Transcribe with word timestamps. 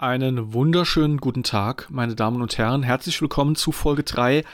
Einen 0.00 0.54
wunderschönen 0.54 1.18
guten 1.18 1.42
Tag, 1.42 1.88
meine 1.90 2.14
Damen 2.14 2.40
und 2.40 2.56
Herren. 2.56 2.82
Herzlich 2.82 3.20
willkommen 3.20 3.54
zu 3.54 3.70
Folge 3.70 4.02
3 4.02 4.44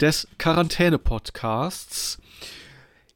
des 0.00 0.26
Quarantäne-Podcasts. 0.38 2.18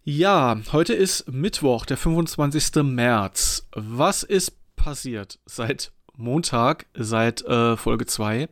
Ja, 0.05 0.61
heute 0.73 0.93
ist 0.93 1.33
Mittwoch, 1.33 1.87
der 1.87 1.97
25. 1.97 2.83
März. 2.83 3.67
Was 3.75 4.25
ist 4.25 4.53
passiert 4.77 5.39
seit 5.47 5.91
Montag, 6.19 6.85
seit 6.93 7.41
äh, 7.47 7.79
Folge 7.79 8.05
2? 8.05 8.51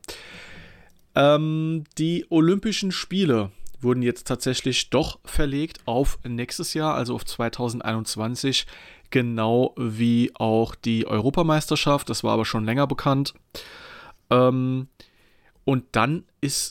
Ähm, 1.15 1.85
die 1.99 2.25
Olympischen 2.31 2.93
Spiele 2.93 3.51
wurden 3.79 4.03
jetzt 4.03 4.27
tatsächlich 4.27 4.89
doch 4.89 5.19
verlegt 5.27 5.81
auf 5.85 6.19
nächstes 6.27 6.73
Jahr, 6.73 6.95
also 6.95 7.15
auf 7.15 7.27
2021 7.27 8.67
genau 9.11 9.75
wie 9.77 10.31
auch 10.35 10.75
die 10.75 11.07
Europameisterschaft. 11.07 12.11
Das 12.11 12.25
war 12.25 12.33
aber 12.33 12.45
schon 12.45 12.65
länger 12.65 12.87
bekannt. 12.87 13.35
Ähm, 14.31 14.89
und 15.65 15.85
dann 15.93 16.25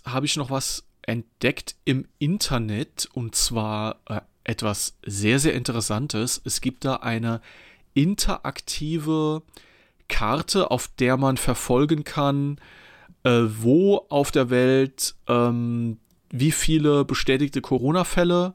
habe 0.05 0.25
ich 0.25 0.37
noch 0.37 0.49
was 0.49 0.85
entdeckt 1.03 1.75
im 1.85 2.05
Internet 2.19 3.09
und 3.13 3.35
zwar 3.35 3.97
äh, 4.07 4.21
etwas 4.43 4.97
sehr, 5.05 5.39
sehr 5.39 5.53
Interessantes. 5.53 6.41
Es 6.43 6.61
gibt 6.61 6.85
da 6.85 6.97
eine 6.97 7.41
interaktive 7.93 9.41
Karte, 10.07 10.71
auf 10.71 10.89
der 10.99 11.17
man 11.17 11.37
verfolgen 11.37 12.03
kann, 12.03 12.59
äh, 13.23 13.43
wo 13.47 14.05
auf 14.09 14.31
der 14.31 14.49
Welt 14.49 15.15
ähm, 15.27 15.97
wie 16.29 16.51
viele 16.51 17.05
bestätigte 17.05 17.61
Corona-Fälle 17.61 18.53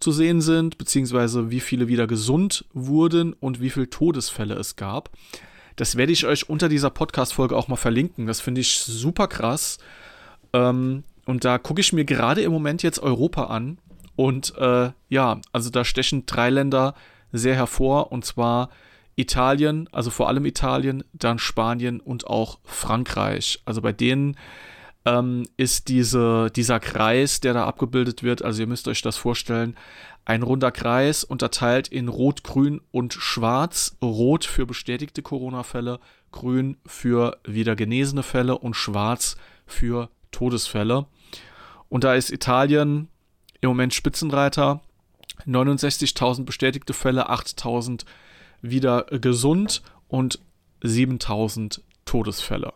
zu 0.00 0.12
sehen 0.12 0.40
sind, 0.40 0.78
beziehungsweise 0.78 1.50
wie 1.50 1.60
viele 1.60 1.88
wieder 1.88 2.06
gesund 2.06 2.64
wurden 2.72 3.32
und 3.32 3.60
wie 3.60 3.70
viele 3.70 3.90
Todesfälle 3.90 4.54
es 4.54 4.76
gab. 4.76 5.10
Das 5.76 5.96
werde 5.96 6.12
ich 6.12 6.26
euch 6.26 6.48
unter 6.48 6.68
dieser 6.68 6.90
Podcast-Folge 6.90 7.56
auch 7.56 7.68
mal 7.68 7.76
verlinken. 7.76 8.26
Das 8.26 8.40
finde 8.40 8.60
ich 8.60 8.78
super 8.78 9.26
krass. 9.26 9.78
Ähm, 10.52 11.04
und 11.26 11.44
da 11.44 11.58
gucke 11.58 11.80
ich 11.80 11.92
mir 11.92 12.04
gerade 12.04 12.42
im 12.42 12.52
Moment 12.52 12.82
jetzt 12.82 13.00
Europa 13.00 13.44
an. 13.44 13.78
Und 14.16 14.56
äh, 14.56 14.90
ja, 15.08 15.40
also 15.52 15.70
da 15.70 15.84
stechen 15.84 16.26
drei 16.26 16.50
Länder 16.50 16.94
sehr 17.32 17.56
hervor. 17.56 18.12
Und 18.12 18.24
zwar 18.24 18.70
Italien, 19.16 19.88
also 19.92 20.10
vor 20.10 20.28
allem 20.28 20.44
Italien, 20.44 21.02
dann 21.12 21.38
Spanien 21.38 22.00
und 22.00 22.26
auch 22.26 22.58
Frankreich. 22.64 23.60
Also 23.64 23.82
bei 23.82 23.92
denen 23.92 24.36
ähm, 25.04 25.44
ist 25.56 25.88
diese, 25.88 26.50
dieser 26.54 26.80
Kreis, 26.80 27.40
der 27.40 27.54
da 27.54 27.66
abgebildet 27.66 28.22
wird, 28.22 28.42
also 28.42 28.62
ihr 28.62 28.66
müsst 28.66 28.88
euch 28.88 29.02
das 29.02 29.16
vorstellen, 29.16 29.76
ein 30.24 30.42
runder 30.42 30.70
Kreis 30.70 31.22
unterteilt 31.22 31.88
in 31.88 32.08
Rot, 32.08 32.44
Grün 32.44 32.80
und 32.90 33.12
Schwarz. 33.12 33.96
Rot 34.00 34.46
für 34.46 34.64
bestätigte 34.64 35.20
Corona-Fälle, 35.20 36.00
Grün 36.32 36.78
für 36.86 37.38
wieder 37.44 37.76
genesene 37.76 38.22
Fälle 38.22 38.56
und 38.56 38.74
Schwarz 38.74 39.36
für 39.66 40.08
Todesfälle. 40.30 41.06
Und 41.90 42.04
da 42.04 42.14
ist 42.14 42.30
Italien 42.30 43.08
im 43.60 43.68
Moment 43.68 43.92
Spitzenreiter. 43.92 44.80
69.000 45.46 46.44
bestätigte 46.44 46.94
Fälle, 46.94 47.30
8.000 47.30 48.06
wieder 48.62 49.04
gesund 49.04 49.82
und 50.08 50.38
7.000 50.82 51.82
Todesfälle. 52.06 52.72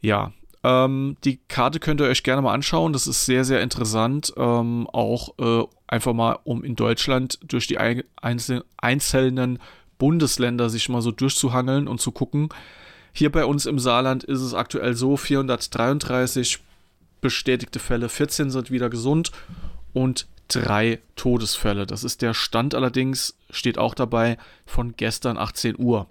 Ja, 0.00 0.32
ähm, 0.64 1.16
die 1.24 1.38
Karte 1.48 1.78
könnt 1.80 2.00
ihr 2.00 2.06
euch 2.08 2.22
gerne 2.22 2.42
mal 2.42 2.52
anschauen. 2.52 2.92
Das 2.92 3.06
ist 3.06 3.26
sehr, 3.26 3.44
sehr 3.44 3.62
interessant. 3.62 4.32
Ähm, 4.36 4.88
auch 4.92 5.38
äh, 5.38 5.64
einfach 5.86 6.12
mal, 6.12 6.38
um 6.44 6.64
in 6.64 6.76
Deutschland 6.76 7.38
durch 7.46 7.66
die 7.66 7.78
einzel 7.78 8.64
einzelnen 8.76 9.58
Bundesländer 9.98 10.70
sich 10.70 10.88
mal 10.88 11.02
so 11.02 11.10
durchzuhangeln 11.10 11.88
und 11.88 12.00
zu 12.00 12.12
gucken. 12.12 12.48
Hier 13.12 13.32
bei 13.32 13.44
uns 13.44 13.66
im 13.66 13.78
Saarland 13.78 14.24
ist 14.24 14.40
es 14.40 14.54
aktuell 14.54 14.94
so: 14.94 15.16
433 15.16 16.58
bestätigte 17.20 17.78
Fälle, 17.78 18.08
14 18.08 18.50
sind 18.50 18.70
wieder 18.70 18.90
gesund 18.90 19.32
und 19.92 20.26
drei 20.48 21.00
Todesfälle. 21.16 21.86
Das 21.86 22.04
ist 22.04 22.22
der 22.22 22.34
Stand 22.34 22.74
allerdings, 22.74 23.36
steht 23.50 23.78
auch 23.78 23.94
dabei, 23.94 24.38
von 24.66 24.94
gestern 24.96 25.36
18 25.36 25.78
Uhr. 25.78 26.06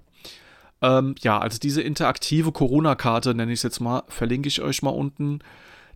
Ähm, 0.81 1.15
ja, 1.19 1.39
also 1.39 1.57
diese 1.59 1.81
interaktive 1.81 2.51
Corona-Karte, 2.51 3.33
nenne 3.33 3.51
ich 3.51 3.59
es 3.59 3.63
jetzt 3.63 3.79
mal, 3.79 4.03
verlinke 4.07 4.47
ich 4.47 4.61
euch 4.61 4.81
mal 4.81 4.91
unten. 4.91 5.39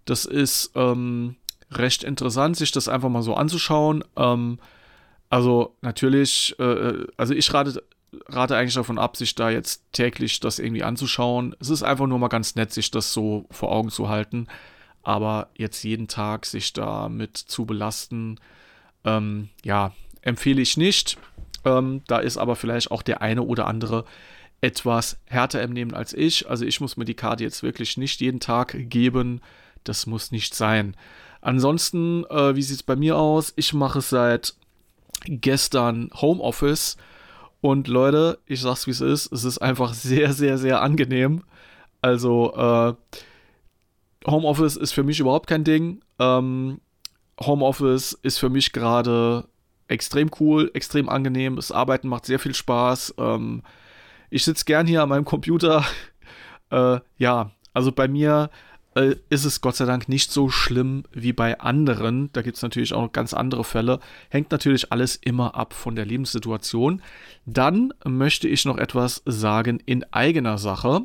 Das 0.06 0.25
ist 0.25 0.72
ähm, 0.75 1.36
recht 1.72 2.03
interessant, 2.03 2.58
sich 2.58 2.72
das 2.72 2.88
einfach 2.88 3.09
mal 3.09 3.22
so 3.22 3.36
anzuschauen. 3.36 4.03
Ähm, 4.16 4.59
also 5.30 5.75
natürlich, 5.81 6.56
äh, 6.59 7.06
also 7.18 7.34
ich 7.34 7.53
rate, 7.53 7.84
rate 8.28 8.58
eigentlich 8.58 8.74
davon 8.74 8.97
ab, 8.97 9.18
sich 9.18 9.36
da 9.36 9.50
jetzt 9.50 9.84
täglich 9.94 10.40
das 10.40 10.59
irgendwie 10.59 10.84
anzuschauen. 10.84 11.56
Es 11.59 11.70
ist 11.70 11.84
einfach 11.84 12.08
nur 12.08 12.20
mal 12.20 12.28
ganz 12.28 12.56
nett, 12.56 12.74
sich 12.74 12.91
das 12.91 13.14
so 13.14 13.46
vor 13.52 13.72
Augen 13.72 13.90
zu 13.90 14.09
halten. 14.09 14.47
Aber 15.03 15.50
jetzt 15.56 15.84
jeden 15.84 16.08
Tag 16.08 16.46
sich 16.46 16.74
damit 16.74 17.38
zu 17.38 17.66
belasten, 17.66 18.40
ähm, 19.03 19.50
ja, 19.64 19.94
empfehle 20.22 20.62
ich 20.62 20.78
nicht. 20.78 21.18
Ähm, 21.66 22.02
da 22.08 22.20
ist 22.20 22.38
aber 22.38 22.56
vielleicht 22.56 22.91
auch 22.91 23.02
der 23.02 23.22
eine 23.22 23.44
oder 23.44 23.68
andere 23.68 24.06
etwas 24.62 25.18
härter 25.26 25.62
im 25.62 25.74
Nehmen 25.74 25.94
als 25.94 26.14
ich. 26.14 26.50
Also 26.50 26.66
ich 26.66 26.80
muss 26.80 26.98
mir 26.98 27.06
die 27.06 27.16
Karte 27.16 27.44
jetzt 27.44 27.64
wirklich 27.64 27.98
nicht 27.98 28.22
jeden 28.22 28.40
Tag 28.40 28.76
geben. 28.90 29.42
Das 29.84 30.06
muss 30.06 30.32
nicht 30.32 30.54
sein. 30.54 30.96
Ansonsten, 31.42 32.24
äh, 32.26 32.56
wie 32.56 32.62
sieht 32.62 32.78
es 32.78 32.84
bei 32.84 32.96
mir 32.96 33.18
aus? 33.18 33.54
Ich 33.56 33.74
mache 33.74 34.02
seit 34.02 34.54
gestern 35.26 36.10
Homeoffice. 36.14 36.98
Und 37.60 37.88
Leute, 37.88 38.40
ich 38.46 38.62
sag's 38.62 38.88
wie 38.88 38.92
es 38.92 39.02
ist, 39.02 39.32
es 39.32 39.44
ist 39.44 39.60
einfach 39.60 39.94
sehr, 39.94 40.34
sehr, 40.34 40.58
sehr 40.58 40.82
angenehm. 40.82 41.44
Also, 42.02 42.54
äh, 42.56 42.94
Homeoffice 44.28 44.76
ist 44.76 44.92
für 44.92 45.04
mich 45.04 45.20
überhaupt 45.20 45.48
kein 45.48 45.64
Ding. 45.64 46.02
Ähm, 46.20 46.80
Homeoffice 47.40 48.14
ist 48.14 48.38
für 48.38 48.50
mich 48.50 48.72
gerade 48.72 49.48
extrem 49.88 50.30
cool, 50.40 50.72
extrem 50.74 51.10
angenehm. 51.10 51.56
Das 51.56 51.72
Arbeiten 51.72 52.08
macht 52.08 52.26
sehr 52.26 52.40
viel 52.40 52.54
Spaß. 52.54 53.16
Ähm, 53.18 53.64
ich 54.31 54.44
sitze 54.44 54.66
gern 54.66 54.88
hier 54.88 55.03
an 55.03 55.09
meinem 55.09 55.25
Computer. 55.25 55.86
Äh, 56.74 57.02
ja, 57.18 57.52
also 57.74 57.92
bei 57.92 58.08
mir 58.08 58.50
äh, 58.96 59.16
ist 59.30 59.44
es 59.44 59.59
Gott 59.59 59.75
sei 59.75 59.84
Dank 59.84 60.08
nicht 60.08 60.31
so 60.31 60.50
schlimm 60.50 61.03
wie 61.12 61.34
bei 61.34 61.59
anderen. 61.59 62.31
Da 62.31 62.41
gibt 62.41 62.56
es 62.56 62.64
natürlich 62.64 62.94
auch 62.94 63.02
noch 63.02 63.12
ganz 63.12 63.34
andere 63.34 63.66
Fälle. 63.66 64.00
Hängt 64.30 64.52
natürlich 64.52 64.91
alles 64.91 65.18
immer 65.18 65.56
ab 65.56 65.74
von 65.74 65.97
der 65.97 66.06
Lebenssituation. 66.06 67.02
Dann 67.46 67.94
möchte 68.06 68.47
ich 68.47 68.64
noch 68.64 68.78
etwas 68.78 69.22
sagen 69.25 69.81
in 69.86 70.06
eigener 70.14 70.58
Sache. 70.58 71.02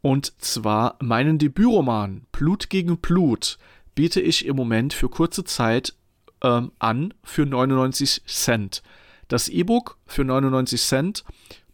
Und 0.00 0.40
zwar 0.40 0.96
meinen 1.00 1.38
Debütroman 1.38 2.26
Blut 2.30 2.70
gegen 2.70 2.98
Blut 2.98 3.58
biete 3.94 4.20
ich 4.20 4.46
im 4.46 4.54
Moment 4.54 4.94
für 4.94 5.08
kurze 5.08 5.44
Zeit 5.44 5.94
ähm, 6.42 6.72
an 6.78 7.14
für 7.24 7.46
99 7.46 8.22
Cent. 8.26 8.82
Das 9.28 9.48
E-Book 9.48 9.98
für 10.06 10.24
99 10.24 10.80
Cent 10.80 11.24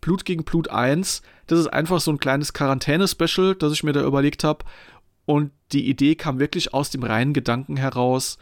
Blut 0.04 0.26
gegen 0.26 0.44
Blut 0.44 0.68
1, 0.68 1.22
das 1.46 1.58
ist 1.58 1.68
einfach 1.68 1.98
so 1.98 2.10
ein 2.10 2.18
kleines 2.18 2.52
Quarantäne-Special, 2.52 3.54
das 3.54 3.72
ich 3.72 3.84
mir 3.84 3.94
da 3.94 4.04
überlegt 4.04 4.44
habe. 4.44 4.66
Und 5.24 5.50
die 5.72 5.88
Idee 5.88 6.14
kam 6.14 6.38
wirklich 6.38 6.74
aus 6.74 6.90
dem 6.90 7.04
reinen 7.04 7.32
Gedanken 7.32 7.78
heraus, 7.78 8.36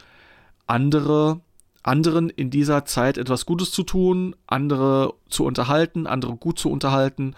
andere, 0.67 1.39
anderen 1.81 2.29
in 2.29 2.49
dieser 2.49 2.83
Zeit 2.83 3.17
etwas 3.17 3.45
Gutes 3.45 3.71
zu 3.71 3.83
tun, 3.83 4.35
andere 4.45 5.13
zu 5.29 5.45
unterhalten, 5.45 6.05
andere 6.05 6.35
gut 6.35 6.59
zu 6.59 6.69
unterhalten. 6.69 7.33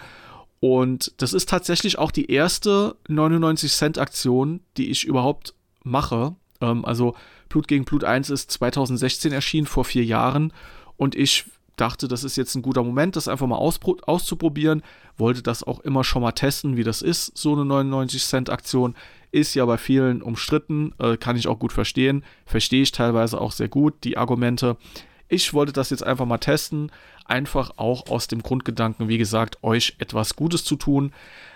Und 0.59 1.13
das 1.17 1.33
ist 1.33 1.47
tatsächlich 1.47 1.99
auch 1.99 2.09
die 2.09 2.31
erste 2.31 2.95
99 3.07 3.71
Cent 3.71 3.99
Aktion, 3.99 4.61
die 4.77 4.89
ich 4.89 5.05
überhaupt 5.05 5.53
mache. 5.83 6.35
Ähm, 6.61 6.83
also 6.83 7.13
Blut 7.47 7.67
gegen 7.67 7.85
Blut 7.85 8.03
1 8.03 8.31
ist 8.31 8.49
2016 8.49 9.31
erschienen, 9.31 9.67
vor 9.67 9.85
vier 9.85 10.03
Jahren. 10.03 10.51
Und 10.97 11.13
ich 11.13 11.45
dachte, 11.75 12.07
das 12.07 12.23
ist 12.23 12.35
jetzt 12.35 12.55
ein 12.55 12.61
guter 12.61 12.83
Moment, 12.83 13.15
das 13.15 13.27
einfach 13.27 13.47
mal 13.47 13.57
auszuprobieren. 13.57 14.81
Wollte 15.17 15.41
das 15.41 15.63
auch 15.63 15.79
immer 15.81 16.03
schon 16.03 16.21
mal 16.21 16.31
testen, 16.31 16.77
wie 16.77 16.83
das 16.83 17.01
ist, 17.01 17.37
so 17.37 17.53
eine 17.53 17.61
99-Cent-Aktion. 17.61 18.95
Ist 19.31 19.53
ja 19.53 19.65
bei 19.65 19.77
vielen 19.77 20.21
umstritten, 20.21 20.93
äh, 20.99 21.17
kann 21.17 21.35
ich 21.35 21.47
auch 21.47 21.59
gut 21.59 21.73
verstehen. 21.73 22.23
Verstehe 22.45 22.83
ich 22.83 22.91
teilweise 22.91 23.39
auch 23.39 23.51
sehr 23.51 23.67
gut, 23.67 23.95
die 24.03 24.17
Argumente. 24.17 24.77
Ich 25.27 25.53
wollte 25.53 25.73
das 25.73 25.89
jetzt 25.89 26.03
einfach 26.03 26.25
mal 26.25 26.37
testen. 26.37 26.91
Einfach 27.25 27.71
auch 27.77 28.07
aus 28.09 28.27
dem 28.27 28.43
Grundgedanken, 28.43 29.07
wie 29.07 29.17
gesagt, 29.17 29.63
euch 29.63 29.95
etwas 29.97 30.35
Gutes 30.35 30.63
zu 30.63 30.75
tun. 30.75 31.11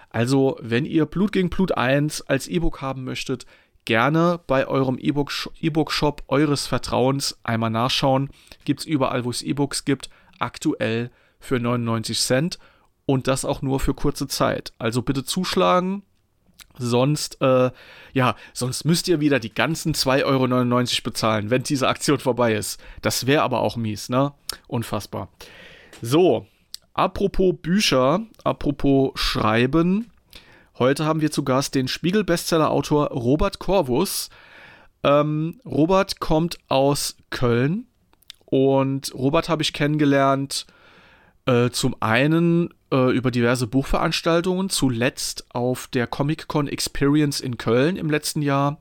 Also, 0.09 0.57
wenn 0.61 0.85
ihr 0.85 1.05
Blut 1.05 1.31
gegen 1.31 1.49
Blut 1.49 1.77
1 1.77 2.21
als 2.21 2.47
E-Book 2.47 2.81
haben 2.81 3.03
möchtet, 3.03 3.45
gerne 3.85 4.39
bei 4.45 4.67
eurem 4.67 4.97
E-Book-Shop 4.99 6.23
eures 6.27 6.67
Vertrauens 6.67 7.39
einmal 7.43 7.69
nachschauen. 7.69 8.29
Gibt 8.65 8.81
es 8.81 8.85
überall, 8.85 9.25
wo 9.25 9.29
es 9.29 9.41
E-Books 9.41 9.85
gibt, 9.85 10.09
aktuell 10.39 11.11
für 11.39 11.59
99 11.59 12.19
Cent 12.19 12.59
und 13.05 13.27
das 13.27 13.45
auch 13.45 13.61
nur 13.61 13.79
für 13.79 13.93
kurze 13.93 14.27
Zeit. 14.27 14.73
Also 14.77 15.01
bitte 15.01 15.23
zuschlagen. 15.23 16.03
Sonst, 16.77 17.41
äh, 17.41 17.71
ja, 18.13 18.35
sonst 18.53 18.85
müsst 18.85 19.07
ihr 19.07 19.19
wieder 19.19 19.39
die 19.39 19.53
ganzen 19.53 19.93
2,99 19.93 20.23
Euro 20.25 21.03
bezahlen, 21.03 21.49
wenn 21.49 21.63
diese 21.63 21.87
Aktion 21.87 22.19
vorbei 22.19 22.53
ist. 22.53 22.79
Das 23.01 23.25
wäre 23.25 23.41
aber 23.41 23.61
auch 23.61 23.75
mies, 23.75 24.09
ne? 24.09 24.33
Unfassbar. 24.67 25.29
So, 26.01 26.47
apropos 26.93 27.55
Bücher, 27.61 28.21
apropos 28.43 29.11
Schreiben. 29.15 30.11
Heute 30.79 31.03
haben 31.03 31.19
wir 31.19 31.29
zu 31.29 31.43
Gast 31.43 31.75
den 31.75 31.89
Spiegel-Bestseller-Autor 31.89 33.07
Robert 33.07 33.59
Corvus. 33.59 34.29
Ähm, 35.03 35.59
Robert 35.65 36.21
kommt 36.21 36.57
aus 36.69 37.17
Köln 37.31 37.85
und 38.45 39.13
Robert 39.13 39.49
habe 39.49 39.61
ich 39.61 39.73
kennengelernt 39.73 40.67
äh, 41.45 41.69
zum 41.69 41.97
einen 41.99 42.73
äh, 42.93 43.11
über 43.11 43.29
diverse 43.29 43.67
Buchveranstaltungen, 43.67 44.69
zuletzt 44.69 45.53
auf 45.53 45.87
der 45.87 46.07
Comic-Con 46.07 46.69
Experience 46.69 47.41
in 47.41 47.57
Köln 47.57 47.97
im 47.97 48.09
letzten 48.09 48.41
Jahr. 48.41 48.79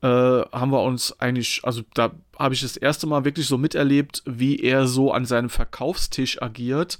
Äh, 0.00 0.06
haben 0.08 0.72
wir 0.72 0.82
uns 0.82 1.20
eigentlich, 1.20 1.60
also 1.62 1.82
da 1.92 2.12
habe 2.38 2.54
ich 2.54 2.62
das 2.62 2.78
erste 2.78 3.06
Mal 3.06 3.26
wirklich 3.26 3.46
so 3.46 3.58
miterlebt, 3.58 4.22
wie 4.24 4.60
er 4.60 4.86
so 4.86 5.12
an 5.12 5.26
seinem 5.26 5.50
Verkaufstisch 5.50 6.40
agiert. 6.40 6.98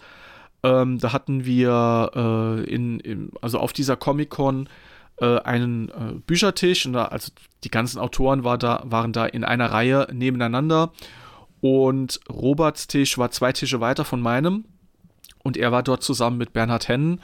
Ähm, 0.63 0.99
da 0.99 1.13
hatten 1.13 1.45
wir 1.45 2.11
äh, 2.15 2.73
in, 2.73 3.01
in, 3.01 3.31
also 3.41 3.59
auf 3.59 3.73
dieser 3.73 3.97
Comic-Con 3.97 4.69
äh, 5.21 5.39
einen 5.41 5.89
äh, 5.89 6.15
Büchertisch 6.27 6.87
und 6.87 6.93
da, 6.93 7.07
also 7.07 7.33
die 7.65 7.71
ganzen 7.71 7.99
Autoren 7.99 8.45
war 8.45 8.59
da, 8.59 8.83
waren 8.85 9.13
da 9.13 9.27
in 9.27 9.45
einer 9.45 9.71
Reihe 9.73 10.09
nebeneinander. 10.13 10.93
Und 11.61 12.21
Roberts 12.29 12.89
Tisch 12.89 13.19
war 13.19 13.31
zwei 13.31 13.53
Tische 13.53 13.81
weiter 13.81 14.05
von 14.05 14.21
meinem. 14.21 14.65
Und 15.45 15.57
er 15.57 15.71
war 15.73 15.83
dort 15.83 16.03
zusammen 16.03 16.39
mit 16.39 16.53
Bernhard 16.53 16.89
Hennen. 16.89 17.21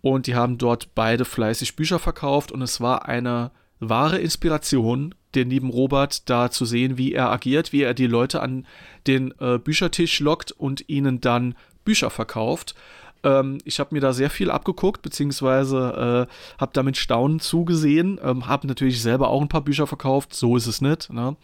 Und 0.00 0.26
die 0.26 0.34
haben 0.34 0.58
dort 0.58 0.94
beide 0.94 1.24
fleißig 1.24 1.76
Bücher 1.76 1.98
verkauft. 1.98 2.52
Und 2.52 2.62
es 2.62 2.80
war 2.80 3.08
eine 3.08 3.50
wahre 3.80 4.18
Inspiration, 4.18 5.14
den 5.34 5.50
lieben 5.50 5.70
Robert 5.70 6.28
da 6.30 6.50
zu 6.50 6.64
sehen, 6.64 6.98
wie 6.98 7.12
er 7.12 7.30
agiert, 7.30 7.72
wie 7.72 7.82
er 7.82 7.94
die 7.94 8.06
Leute 8.06 8.40
an 8.42 8.66
den 9.08 9.34
äh, 9.40 9.58
Büchertisch 9.58 10.20
lockt 10.20 10.52
und 10.52 10.88
ihnen 10.88 11.20
dann 11.20 11.56
Bücher 11.84 12.10
verkauft. 12.10 12.74
Ähm, 13.22 13.58
ich 13.64 13.80
habe 13.80 13.94
mir 13.94 14.00
da 14.00 14.12
sehr 14.12 14.30
viel 14.30 14.50
abgeguckt, 14.50 15.02
beziehungsweise 15.02 16.28
äh, 16.28 16.60
habe 16.60 16.72
damit 16.74 16.96
Staunen 16.96 17.40
zugesehen. 17.40 18.20
Ähm, 18.22 18.46
habe 18.46 18.66
natürlich 18.66 19.02
selber 19.02 19.28
auch 19.28 19.40
ein 19.40 19.48
paar 19.48 19.64
Bücher 19.64 19.86
verkauft, 19.86 20.34
so 20.34 20.56
ist 20.56 20.66
es 20.66 20.80
nicht. 20.80 21.12
Ne? 21.12 21.36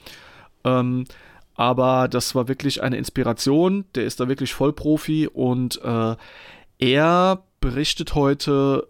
Ähm, 0.64 1.04
aber 1.54 2.08
das 2.08 2.34
war 2.34 2.48
wirklich 2.48 2.82
eine 2.82 2.96
Inspiration. 2.96 3.84
Der 3.94 4.04
ist 4.04 4.20
da 4.20 4.28
wirklich 4.28 4.54
Vollprofi 4.54 5.26
und 5.26 5.82
äh, 5.82 6.16
er 6.78 7.42
berichtet 7.60 8.14
heute 8.14 8.86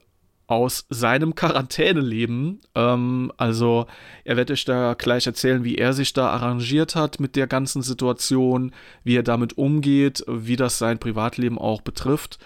aus 0.50 0.84
seinem 0.90 1.36
Quarantäneleben. 1.36 2.60
Ähm, 2.74 3.32
also 3.36 3.86
er 4.24 4.36
wird 4.36 4.50
euch 4.50 4.64
da 4.64 4.94
gleich 4.94 5.28
erzählen, 5.28 5.62
wie 5.62 5.76
er 5.76 5.92
sich 5.92 6.12
da 6.12 6.28
arrangiert 6.28 6.96
hat 6.96 7.20
mit 7.20 7.36
der 7.36 7.46
ganzen 7.46 7.82
Situation, 7.82 8.72
wie 9.04 9.16
er 9.16 9.22
damit 9.22 9.56
umgeht, 9.56 10.24
wie 10.26 10.56
das 10.56 10.78
sein 10.78 10.98
Privatleben 10.98 11.56
auch 11.56 11.82
betrifft. 11.82 12.40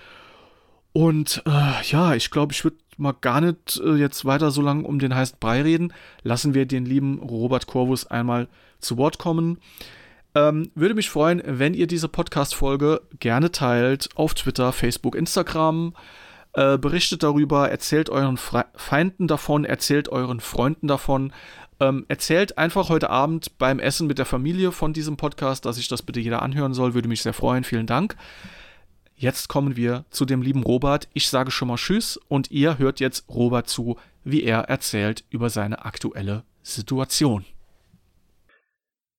Und 0.93 1.43
äh, 1.47 1.83
ja, 1.91 2.15
ich 2.15 2.31
glaube, 2.31 2.53
ich 2.53 2.63
würde 2.63 2.77
mal 2.99 3.15
gar 3.19 3.41
nicht 3.41 3.81
äh, 3.83 3.95
jetzt 3.95 4.27
weiter 4.27 4.51
so 4.51 4.61
lange 4.61 4.85
um 4.85 4.99
den 4.99 5.15
heißen 5.15 5.39
Brei 5.41 5.63
reden. 5.63 5.95
Lassen 6.23 6.53
wir 6.53 6.67
den 6.67 6.85
lieben 6.85 7.21
Robert 7.21 7.67
Corvus 7.67 8.07
einmal 8.07 8.49
zu 8.81 8.99
Wort 8.99 9.17
kommen. 9.19 9.59
Ähm, 10.35 10.71
würde 10.75 10.95
mich 10.95 11.09
freuen, 11.09 11.43
wenn 11.47 11.73
ihr 11.73 11.87
diese 11.87 12.09
Podcast-Folge 12.09 13.01
gerne 13.19 13.51
teilt 13.51 14.11
auf 14.15 14.35
Twitter, 14.35 14.73
Facebook, 14.73 15.15
Instagram. 15.15 15.95
Äh, 16.55 16.79
berichtet 16.79 17.25
darüber, 17.25 17.69
erzählt 17.69 18.11
euren 18.11 18.37
Fre 18.37 18.67
Feinden 18.77 19.27
davon, 19.27 19.65
erzählt 19.65 20.09
euren 20.09 20.39
Freunden 20.39 20.87
davon. 20.87 21.33
Ähm, 21.81 22.07
erzählt 22.07 22.57
einfach 22.59 22.89
heute 22.89 23.11
Abend 23.11 23.59
beim 23.59 23.81
Essen 23.81 24.07
mit 24.07 24.19
der 24.19 24.25
Familie 24.25 24.71
von 24.71 24.93
diesem 24.93 25.17
Podcast, 25.17 25.65
dass 25.65 25.77
sich 25.77 25.89
das 25.89 26.03
bitte 26.03 26.21
jeder 26.21 26.43
anhören 26.43 26.73
soll. 26.73 26.95
Würde 26.95 27.09
mich 27.09 27.23
sehr 27.23 27.33
freuen. 27.33 27.65
Vielen 27.65 27.89
Dank. 27.89 28.17
Jetzt 29.17 29.49
kommen 29.49 29.75
wir 29.75 30.05
zu 30.11 30.25
dem 30.25 30.43
lieben 30.43 30.63
Robert. 30.63 31.09
Ich 31.13 31.29
sage 31.29 31.51
schon 31.51 31.69
mal 31.69 31.77
Tschüss 31.77 32.21
und 32.29 32.53
ihr 32.53 32.79
hört 32.79 33.01
jetzt 33.01 33.29
Robert 33.29 33.69
zu, 33.69 33.97
wie 34.23 34.45
er 34.45 34.61
erzählt 34.61 35.25
über 35.31 35.51
seine 35.51 35.85
aktuelle 35.85 36.45
Situation. 36.63 37.45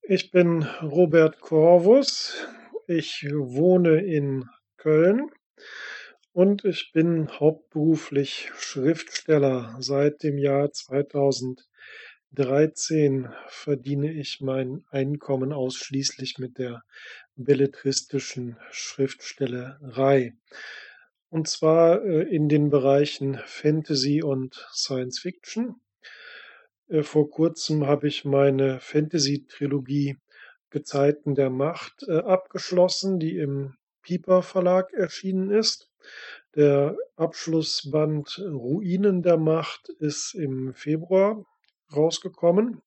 Ich 0.03 0.31
bin 0.31 0.65
Robert 0.81 1.41
Corvus. 1.41 2.47
Ich 2.87 3.25
wohne 3.29 3.97
in 3.97 4.45
Köln 4.77 5.31
und 6.35 6.65
ich 6.65 6.91
bin 6.91 7.29
hauptberuflich 7.39 8.51
Schriftsteller. 8.57 9.77
Seit 9.79 10.21
dem 10.21 10.37
Jahr 10.37 10.69
2013 10.69 13.29
verdiene 13.47 14.11
ich 14.11 14.41
mein 14.41 14.83
Einkommen 14.91 15.53
ausschließlich 15.53 16.37
mit 16.37 16.57
der 16.57 16.83
belletristischen 17.37 18.57
Schriftstellerei. 18.69 20.33
Und 21.29 21.47
zwar 21.47 22.03
äh, 22.03 22.23
in 22.23 22.49
den 22.49 22.69
Bereichen 22.69 23.39
Fantasy 23.45 24.21
und 24.21 24.67
Science 24.73 25.19
Fiction. 25.19 25.79
Äh, 26.89 27.03
vor 27.03 27.29
kurzem 27.29 27.87
habe 27.87 28.09
ich 28.09 28.25
meine 28.25 28.81
Fantasy-Trilogie 28.81 30.17
Gezeiten 30.69 31.33
der 31.33 31.49
Macht 31.49 32.03
äh, 32.09 32.17
abgeschlossen, 32.17 33.21
die 33.21 33.37
im 33.37 33.77
Piper 34.01 34.41
Verlag 34.41 34.91
erschienen 34.91 35.49
ist. 35.49 35.89
Der 36.55 36.95
Abschlussband 37.15 38.39
Ruinen 38.39 39.21
der 39.21 39.37
Macht 39.37 39.89
ist 39.99 40.33
im 40.35 40.73
Februar 40.73 41.45
rausgekommen. 41.93 42.81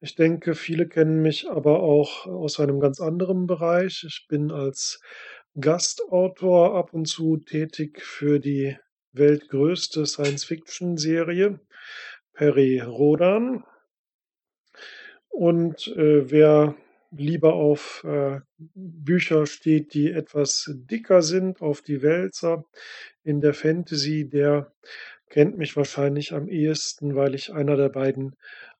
Ich 0.00 0.14
denke, 0.14 0.54
viele 0.54 0.86
kennen 0.86 1.22
mich 1.22 1.48
aber 1.48 1.82
auch 1.82 2.26
aus 2.26 2.60
einem 2.60 2.80
ganz 2.80 3.00
anderen 3.00 3.46
Bereich. 3.46 4.04
Ich 4.06 4.26
bin 4.28 4.50
als 4.50 5.00
Gastautor 5.58 6.74
ab 6.74 6.92
und 6.92 7.06
zu 7.06 7.38
tätig 7.38 8.02
für 8.02 8.38
die 8.38 8.76
weltgrößte 9.12 10.04
Science-Fiction-Serie 10.04 11.60
Peri 12.34 12.80
Rodan. 12.80 13.64
Und 15.28 15.88
äh, 15.88 16.30
wer 16.30 16.76
lieber 17.10 17.54
auf 17.54 18.04
äh, 18.04 18.40
Bücher 18.56 19.46
steht, 19.46 19.94
die 19.94 20.10
etwas 20.10 20.70
dicker 20.74 21.22
sind, 21.22 21.60
auf 21.60 21.82
die 21.82 22.02
Wälzer 22.02 22.64
in 23.22 23.40
der 23.40 23.54
Fantasy, 23.54 24.28
der 24.28 24.72
kennt 25.28 25.58
mich 25.58 25.76
wahrscheinlich 25.76 26.32
am 26.32 26.48
ehesten, 26.48 27.14
weil 27.16 27.34
ich 27.34 27.52
einer 27.52 27.76
der 27.76 27.88
beiden 27.88 28.36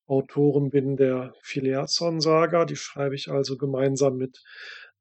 Autoren 0.06 0.70
bin 0.70 0.96
der 0.96 1.34
Filiasson-Saga. 1.42 2.64
Die 2.64 2.76
schreibe 2.76 3.14
ich 3.14 3.28
also 3.28 3.56
gemeinsam 3.56 4.16
mit 4.16 4.42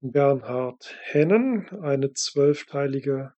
Bernhard 0.02 0.96
Hennen, 1.02 1.70
eine 1.82 2.14
zwölfteilige 2.14 3.34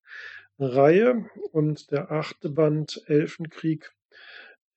Reihe. 0.59 1.25
Und 1.51 1.91
der 1.91 2.11
achte 2.11 2.49
Band 2.49 3.01
Elfenkrieg 3.07 3.91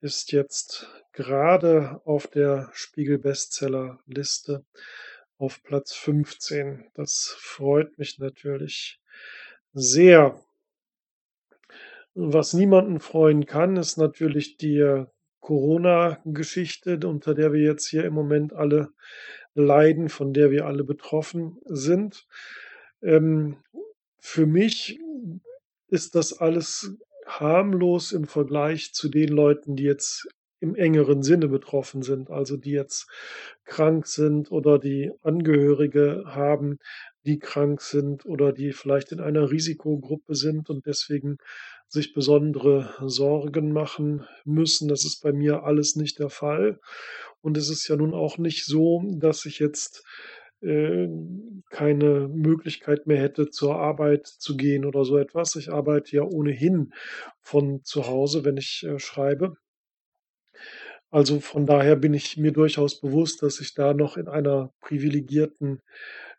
ist 0.00 0.32
jetzt 0.32 0.88
gerade 1.12 2.00
auf 2.04 2.26
der 2.26 2.70
Spiegel-Bestseller-Liste 2.72 4.64
auf 5.38 5.62
Platz 5.62 5.92
15. 5.92 6.90
Das 6.94 7.34
freut 7.38 7.98
mich 7.98 8.18
natürlich 8.18 9.00
sehr. 9.72 10.40
Was 12.14 12.54
niemanden 12.54 13.00
freuen 13.00 13.46
kann, 13.46 13.76
ist 13.76 13.96
natürlich 13.96 14.56
die 14.56 15.04
Corona-Geschichte, 15.40 16.98
unter 17.06 17.34
der 17.34 17.52
wir 17.52 17.60
jetzt 17.60 17.86
hier 17.86 18.04
im 18.04 18.14
Moment 18.14 18.52
alle 18.52 18.92
leiden, 19.54 20.08
von 20.08 20.32
der 20.32 20.50
wir 20.50 20.66
alle 20.66 20.84
betroffen 20.84 21.58
sind. 21.64 22.26
Ähm, 23.02 23.62
für 24.18 24.46
mich 24.46 25.00
ist 25.88 26.14
das 26.14 26.38
alles 26.38 26.96
harmlos 27.38 28.12
im 28.12 28.24
Vergleich 28.24 28.92
zu 28.92 29.08
den 29.08 29.28
Leuten, 29.28 29.76
die 29.76 29.84
jetzt 29.84 30.28
im 30.60 30.74
engeren 30.74 31.22
Sinne 31.22 31.48
betroffen 31.48 32.02
sind, 32.02 32.30
also 32.30 32.56
die 32.56 32.72
jetzt 32.72 33.06
krank 33.64 34.06
sind 34.06 34.50
oder 34.50 34.78
die 34.78 35.10
Angehörige 35.22 36.24
haben, 36.26 36.78
die 37.24 37.38
krank 37.38 37.80
sind 37.80 38.26
oder 38.26 38.52
die 38.52 38.72
vielleicht 38.72 39.12
in 39.12 39.20
einer 39.20 39.50
Risikogruppe 39.50 40.34
sind 40.34 40.70
und 40.70 40.86
deswegen 40.86 41.38
sich 41.88 42.12
besondere 42.12 42.94
Sorgen 43.06 43.72
machen 43.72 44.26
müssen. 44.44 44.88
Das 44.88 45.04
ist 45.04 45.22
bei 45.22 45.32
mir 45.32 45.64
alles 45.64 45.96
nicht 45.96 46.18
der 46.18 46.30
Fall. 46.30 46.78
Und 47.40 47.56
es 47.56 47.68
ist 47.68 47.88
ja 47.88 47.96
nun 47.96 48.14
auch 48.14 48.38
nicht 48.38 48.64
so, 48.64 49.02
dass 49.16 49.44
ich 49.44 49.58
jetzt 49.58 50.04
äh, 50.62 51.08
keine 51.70 52.28
Möglichkeit 52.28 53.06
mehr 53.06 53.20
hätte, 53.20 53.50
zur 53.50 53.76
Arbeit 53.76 54.26
zu 54.26 54.56
gehen 54.56 54.84
oder 54.84 55.04
so 55.04 55.18
etwas. 55.18 55.56
Ich 55.56 55.70
arbeite 55.70 56.16
ja 56.16 56.22
ohnehin 56.22 56.92
von 57.40 57.82
zu 57.84 58.06
Hause, 58.06 58.44
wenn 58.44 58.56
ich 58.56 58.84
äh, 58.84 58.98
schreibe. 58.98 59.56
Also 61.10 61.40
von 61.40 61.66
daher 61.66 61.96
bin 61.96 62.14
ich 62.14 62.36
mir 62.36 62.52
durchaus 62.52 63.00
bewusst, 63.00 63.42
dass 63.42 63.60
ich 63.60 63.74
da 63.74 63.94
noch 63.94 64.16
in 64.16 64.28
einer 64.28 64.72
privilegierten 64.80 65.80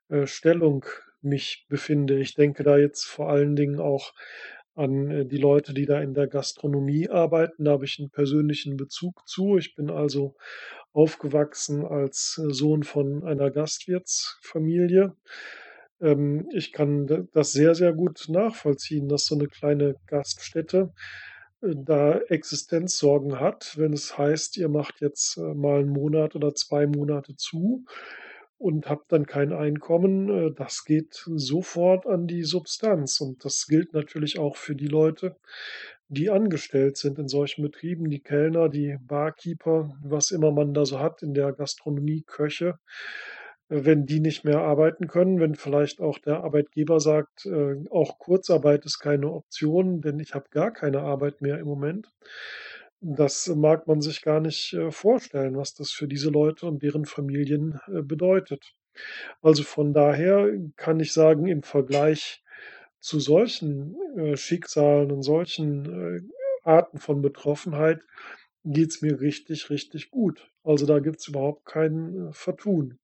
äh, 0.10 0.28
Stellung 0.28 0.86
mich 1.22 1.66
befinde. 1.70 2.20
Ich 2.20 2.36
denke 2.36 2.64
da 2.64 2.78
jetzt 2.78 3.06
vor 3.06 3.30
allen 3.30 3.56
Dingen 3.56 3.80
auch 3.80 4.14
an 4.76 5.12
äh, 5.12 5.26
die 5.26 5.38
Leute, 5.38 5.74
die 5.74 5.86
da 5.86 6.02
in 6.02 6.14
der 6.14 6.28
Gastronomie 6.28 7.10
arbeiten. 7.10 7.66
Da 7.66 7.72
habe 7.72 7.86
ich 7.86 8.00
einen 8.00 8.10
persönlichen 8.12 8.78
Bezug 8.78 9.28
zu. 9.28 9.58
Ich 9.58 9.76
bin 9.76 9.90
also 9.92 10.36
aufgewachsen 10.94 11.86
als 11.86 12.42
äh, 12.44 12.54
Sohn 12.54 12.84
von 12.84 13.24
einer 13.24 13.52
Gastwirtsfamilie. 13.52 15.16
Ähm, 16.02 16.48
ich 16.54 16.72
kann 16.74 17.30
das 17.34 17.52
sehr, 17.54 17.76
sehr 17.76 17.94
gut 17.94 18.26
nachvollziehen, 18.30 19.10
dass 19.10 19.26
so 19.26 19.36
eine 19.36 19.48
kleine 19.48 19.96
Gaststätte 20.08 20.94
äh, 21.62 21.74
da 21.76 22.18
Existenzsorgen 22.20 23.40
hat, 23.40 23.74
wenn 23.78 23.94
es 23.94 24.18
heißt, 24.18 24.58
ihr 24.58 24.70
macht 24.70 25.02
jetzt, 25.02 25.38
mal 25.38 25.82
'n 25.82 25.90
Monat 25.90 26.36
oder 26.36 26.56
2 26.56 26.88
Monate 26.88 27.36
zu 27.38 27.86
und 28.62 28.88
habt 28.88 29.12
dann 29.12 29.26
kein 29.26 29.54
Einkommen, 29.54 30.30
äh, 30.30 30.52
das 30.56 30.86
geht 30.86 31.14
sofort 31.14 32.06
an 32.06 32.28
die 32.28 32.44
Substanz. 32.44 33.20
Und 33.20 33.44
das 33.44 33.66
gilt 33.68 33.94
natürlich 33.94 34.38
auch 34.38 34.56
für 34.56 34.76
die 34.76 34.88
Leute, 34.88 35.36
die 36.10 36.30
angestellt 36.30 36.98
sind 36.98 37.18
in 37.18 37.28
solchen 37.28 37.64
Betrieben, 37.64 38.10
die 38.10 38.20
Kellner, 38.20 38.70
die 38.70 38.98
Barkeeper, 39.02 39.98
was 40.04 40.30
immer 40.30 40.52
man 40.52 40.74
da 40.74 40.86
so 40.86 41.00
hat 41.00 41.24
in 41.24 41.34
der 41.34 41.54
Gastronomie, 41.54 42.24
Köche. 42.28 42.78
Äh, 43.70 43.86
wenn 43.86 44.06
die 44.06 44.20
nicht 44.20 44.46
mehr 44.46 44.60
arbeiten 44.60 45.08
können, 45.08 45.40
wenn 45.40 45.56
vielleicht 45.56 46.00
auch 46.00 46.20
der 46.20 46.44
Arbeitgeber 46.44 47.00
sagt, 47.00 47.48
äh, 47.48 47.76
auch 47.90 48.20
Kurzarbeit 48.20 48.86
ist 48.86 49.00
keine 49.00 49.32
Option, 49.32 50.02
denn 50.02 50.20
ich 50.20 50.36
habe 50.36 50.46
gar 50.52 50.72
keine 50.72 51.02
Arbeit 51.02 51.42
mehr 51.42 51.58
im 51.58 51.66
Moment. 51.66 52.12
Das 53.04 53.48
mag 53.48 53.88
man 53.88 54.00
sich 54.02 54.22
gar 54.22 54.40
nicht, 54.40 54.74
äh, 54.74 54.92
vorstellen, 54.92 55.58
was 55.58 55.74
das 55.74 55.92
für 55.92 56.08
diese 56.08 56.30
Leute 56.30 56.68
und 56.68 56.84
deren 56.84 57.06
Familien, 57.06 57.80
äh, 57.88 58.04
bedeutet. 58.04 58.76
Also, 59.42 59.64
von 59.64 59.94
daher 59.94 60.52
kann 60.76 61.00
ich 61.00 61.12
sagen, 61.14 61.48
im 61.48 61.64
Vergleich 61.64 62.44
zu 63.00 63.20
solchen, 63.20 63.96
äh, 64.18 64.38
Schicksalen 64.38 65.12
und 65.12 65.24
solchen, 65.24 66.32
Arten 66.64 67.00
von 67.00 67.24
Betroffenheit 67.24 68.02
geht's 68.66 69.02
mir 69.02 69.20
richtig, 69.20 69.72
richtig 69.72 70.12
gut. 70.12 70.52
Also, 70.64 70.86
da 70.86 71.00
gibt's 71.00 71.28
überhaupt 71.28 71.66
kein, 71.66 72.30
Vertun. 72.34 73.00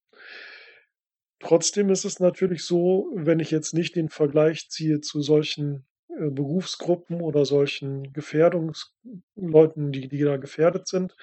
Trotzdem 1.39 1.89
ist 1.89 2.05
es 2.05 2.19
natürlich 2.19 2.63
so, 2.65 3.09
wenn 3.15 3.39
ich 3.39 3.49
jetzt 3.49 3.73
nicht 3.73 3.95
den 3.95 4.09
Vergleich 4.09 4.69
ziehe 4.69 5.01
zu 5.01 5.21
solchen, 5.21 5.86
Berufsgruppen 6.19 7.21
oder 7.21 7.45
solchen 7.45 8.11
Gefährdungsleuten, 8.13 9.91
die 9.91 10.07
die 10.07 10.23
da 10.23 10.37
gefährdet 10.37 10.87
sind, 10.87 11.15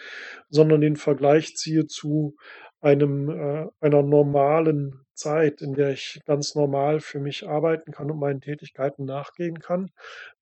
sondern 0.49 0.81
den 0.81 0.97
Vergleich 0.97 1.57
ziehe 1.57 1.87
zu 1.87 2.37
einem 2.81 3.31
äh, 3.31 3.67
einer 3.81 4.03
normalen 4.03 5.05
Zeit, 5.15 5.63
in 5.63 5.75
der 5.75 5.91
ich 5.91 6.21
ganz 6.27 6.55
normal 6.55 7.01
für 7.01 7.19
mich 7.19 7.49
arbeiten 7.49 7.93
kann 7.93 8.11
und 8.11 8.19
meinen 8.19 8.41
Tätigkeiten 8.41 9.05
nachgehen 9.05 9.61
kann. 9.61 9.91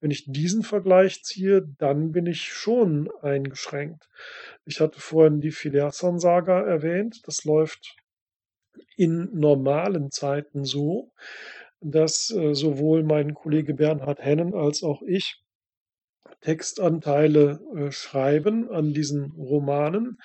Wenn 0.00 0.10
ich 0.10 0.24
diesen 0.26 0.62
Vergleich 0.62 1.22
ziehe, 1.22 1.62
dann 1.78 2.10
bin 2.10 2.26
ich 2.26 2.44
schon 2.44 3.10
eingeschränkt. 3.20 4.08
Ich 4.64 4.80
hatte 4.80 5.00
vorhin 5.00 5.40
die 5.40 5.50
Filiassan-Saga 5.52 6.62
erwähnt. 6.62 7.20
Das 7.26 7.44
läuft 7.44 7.96
in 8.96 9.28
normalen 9.32 10.10
Zeiten 10.10 10.64
so, 10.64 11.12
dass, 11.82 12.30
äh, 12.30 12.54
sowohl 12.54 13.02
mein 13.02 13.34
Kollege 13.34 13.74
Bernhard 13.74 14.20
Hennen 14.22 14.54
als 14.54 14.82
auch 14.82 15.02
ich 15.02 15.40
Textanteile, 16.40 17.60
äh, 17.76 17.92
schreiben 17.92 18.70
an 18.70 18.92
diesen 18.92 19.32
Romanen. 19.32 20.18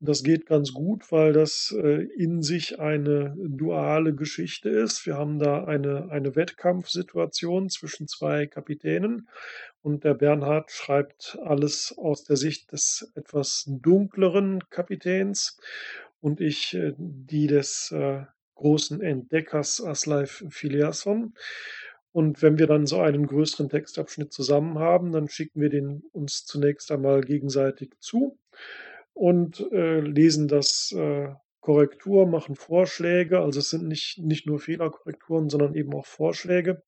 Das 0.00 0.22
geht 0.22 0.46
ganz 0.46 0.72
gut, 0.72 1.10
weil 1.12 1.32
das, 1.32 1.74
äh, 1.80 2.02
in 2.16 2.42
sich 2.42 2.80
eine 2.80 3.34
duale 3.38 4.14
Geschichte 4.14 4.68
ist. 4.68 5.06
Wir 5.06 5.16
haben 5.16 5.38
da 5.38 5.64
eine 5.64 6.10
eine 6.10 6.36
Wettkampfsituation 6.36 7.70
zwischen 7.70 8.08
2 8.08 8.46
Kapitänen 8.46 9.28
und 9.82 10.04
der 10.04 10.14
Bernhard 10.14 10.70
schreibt 10.70 11.38
alles 11.42 11.94
aus 11.96 12.24
der 12.24 12.36
Sicht 12.36 12.72
des 12.72 13.10
etwas 13.14 13.64
dunkleren 13.68 14.60
Kapitäns 14.70 15.58
und 16.20 16.40
ich, 16.40 16.76
die 16.98 17.46
des, 17.46 17.94
großen 18.54 19.00
Entdeckers 19.00 19.82
Asleif 19.84 20.44
Filiasson. 20.50 21.34
Und 22.12 22.42
wenn 22.42 22.58
wir 22.58 22.66
dann 22.68 22.86
so 22.86 23.00
einen 23.00 23.26
größeren 23.26 23.68
Textabschnitt 23.68 24.32
zusammen 24.32 24.78
haben, 24.78 25.12
dann 25.12 25.28
schicken 25.28 25.60
wir 25.60 25.68
den 25.70 26.04
uns 26.12 26.44
zunächst 26.44 26.92
einmal 26.92 27.22
gegenseitig 27.22 27.90
zu 28.00 28.38
und, 29.14 29.60
äh, 29.72 30.00
lesen 30.00 30.48
das, 30.48 30.92
äh, 30.96 31.28
Korrektur, 31.60 32.26
machen 32.26 32.56
Vorschläge. 32.56 33.40
Also, 33.40 33.60
es 33.60 33.70
sind 33.70 33.88
nicht 33.88 34.18
nicht 34.18 34.46
nur 34.46 34.60
Fehlerkorrekturen, 34.60 35.48
sondern 35.48 35.74
eben 35.74 35.94
auch 35.94 36.04
Vorschläge, 36.06 36.82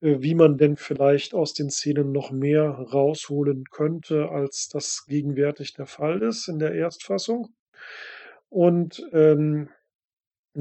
äh, 0.00 0.16
wie 0.20 0.34
man 0.34 0.58
denn 0.58 0.76
vielleicht 0.76 1.34
aus 1.34 1.54
den 1.54 1.70
Szenen 1.70 2.12
noch 2.12 2.30
mehr 2.32 2.64
rausholen 2.70 3.64
könnte, 3.70 4.30
als 4.30 4.68
das 4.68 5.06
gegenwärtig 5.06 5.74
der 5.74 5.86
Fall 5.86 6.22
ist 6.22 6.48
in 6.48 6.58
der 6.58 6.72
Erstfassung. 6.74 7.54
Und, 8.48 9.06
ähm, 9.12 9.68